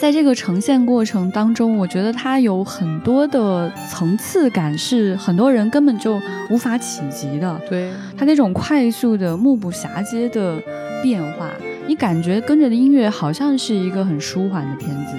[0.00, 6.20] 在这个呈现过程当中，我觉得它有很多的层次感，是很多人根本就
[6.50, 7.60] 无法企及的。
[7.70, 10.60] 对，它那种快速的、目不暇接的
[11.04, 11.48] 变化，
[11.86, 15.14] 你感觉跟着的音乐好像是一个很舒缓的片子，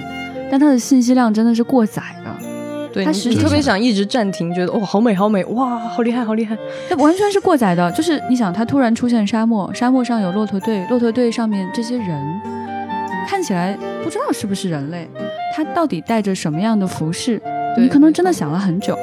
[0.50, 2.30] 但它的信息量真的是过载的，
[2.94, 6.56] 对，它实特别想一直暂停，觉得哦，好美，好美，哇，好厉害，好厉害。
[6.88, 7.90] 它完全是过载的。
[7.90, 12.40] 就是你想，它突然出现沙漠，沙漠上有骆驼队，骆驼队上面这些人
[13.26, 15.10] 看起来不知道是不是人类，
[15.56, 17.42] 他到底带着什么样的服饰？
[17.76, 18.96] 你可能真的想了很久。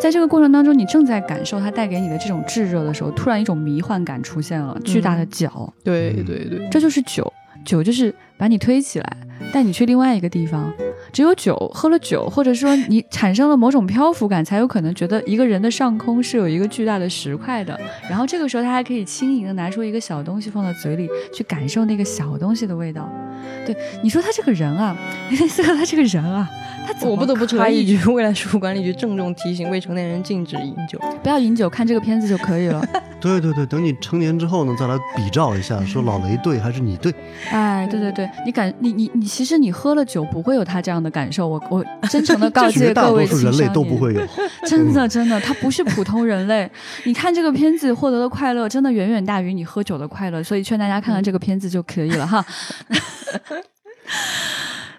[0.00, 7.30] 在这个过程当中，你正在感受它带给你的这种炙热的时候，突然一种迷幻感出现了，巨大的脚，对嗯对对，这就是酒，
[7.66, 9.16] 酒就是把你推起来，
[9.52, 10.72] 带你去另外一个地方。
[11.16, 17.80] 只有酒，喝了酒，或者说你产生了某种漂浮感，才有可能觉得一个人的上空是有一个巨大的石块的。
[18.02, 23.10] 然后这个时候，他还可以轻盈的拿出一个小东西放到嘴里，去感受那个小东西的味道。
[23.64, 24.94] 对，你说他这个人啊，
[25.30, 26.46] 你 说他这个人啊，
[26.86, 30.96] 他怎么我不得不插一句，未来事务管理局郑重提醒未成年人禁止饮酒。
[31.20, 32.86] 不要饮酒，看这个片子就可以了。
[33.20, 37.12] 对对对，等你成年之后呢，再来比照一下，说老雷对还是你对。
[37.50, 41.48] 哎，对对对，你感你你你，其实你喝了酒不会有他这样的感受。
[41.48, 44.20] 我我 真诚的告诫绝大多各位人类都不会有。
[44.66, 46.70] 真的，真的，他不是普通人类。
[47.04, 52.44] 你看这个片子获得的快乐，真的远远大于你喝酒的快乐，所以劝大家看看这个片子就可以了哈。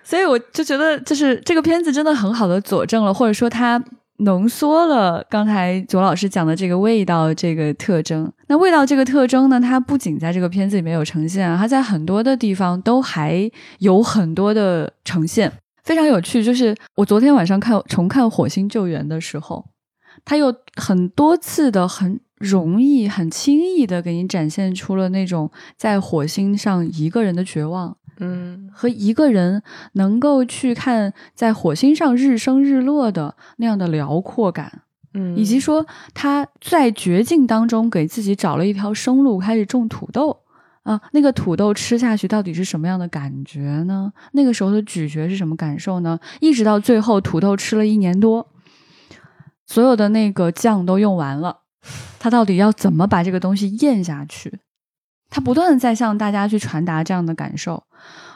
[0.08, 3.84] 所以我就觉得，就是这个片子真的很好的佐证了，或者说它
[4.20, 8.32] 浓缩了刚才左老师讲的这个味道这个特征。
[8.48, 15.52] 那味道这个特征呢，它不仅在这个片子里面有呈现，它在很多的地方都还有很多的呈现。
[15.84, 19.66] 非常有趣，就是我昨天晚上看重看《火星救援》的时候，
[20.24, 29.62] 它有很多次的很容易、很轻易的给你展现出了那种在火星上一个人的绝望，嗯和一个人
[29.94, 34.82] 能够去看在火星上日升日落的那样的辽阔感，
[35.14, 40.42] 嗯，以及说他在绝境当中给自己找了一条生路，开始种土豆。
[40.84, 44.14] 啊，那个土豆吃下去到底是什么样的感觉呢？
[44.32, 46.18] 那个时候的咀嚼是什么感受呢？
[46.40, 48.48] 一直到最后，土豆吃了一年多，
[49.66, 51.58] 所有的那个酱都用完了，
[52.20, 54.60] 他到底要怎么把这个东西咽下去？
[55.30, 57.84] 他不断的在向大家去传达这样的感受。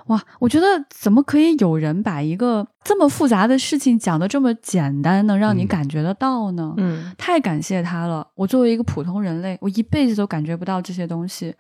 [0.07, 6.73] 哇，我觉得怎么可以有人把一个这么复杂的事情讲的这么简单，能让你嗯感觉得到呢？
[6.77, 8.27] 嗯太感谢他了！
[8.35, 11.55] 我作为一个普通人类，我一辈子都感觉不到这些东西，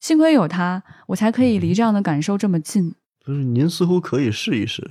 [0.00, 2.94] 幸亏有他，我才可以离这样的感受这么近。
[3.28, 4.82] 不是，您似乎可以试一试，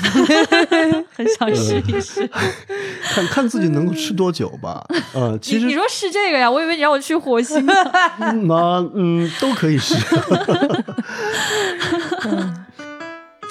[1.14, 2.26] 很想试一试。
[3.12, 4.82] 看看自己能够吃多久吧。
[5.12, 6.48] 呃，其实你你说试这个呀？
[6.50, 7.62] 我以为你让我去火星。
[8.18, 8.54] 嗯那
[8.94, 9.94] 嗯都可以试。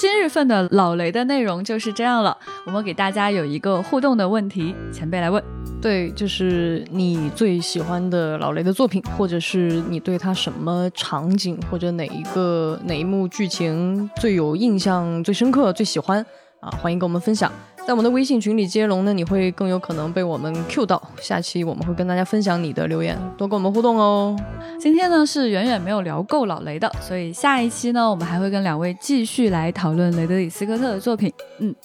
[0.02, 2.36] 今日份的老雷的内容就是这样了。
[2.66, 5.44] 我们给大家有一个互动的问题，前辈来问。
[5.80, 16.26] 对，就是你最喜欢的老雷的作品，或者是你对他什么场景或者哪一个哪一幕剧情最有印象、最深刻、最喜欢
[16.62, 16.72] 啊？
[16.82, 17.52] 欢迎跟我们分享。
[17.86, 21.02] 在我们的微信群里接龙呢，你会更有可能被我们 Q 到。
[21.20, 24.36] 下期我们会跟大家分享你的留言，多跟我们互动哦。
[24.80, 31.34] 今天呢是远远没有聊够老雷的，所以下一期呢我们还会跟两位继续来讨论雷德里斯科特的作品。
[31.60, 31.76] 嗯，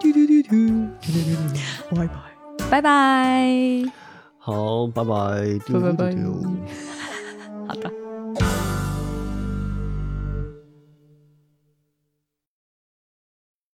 [0.00, 1.48] 嘟嘟嘟嘟嘟嘟嘟
[1.90, 2.14] 嘟，拜拜，
[2.70, 3.92] 拜拜，
[4.38, 5.12] 好，拜拜，
[5.72, 6.16] 拜拜拜，
[7.68, 8.07] 好的。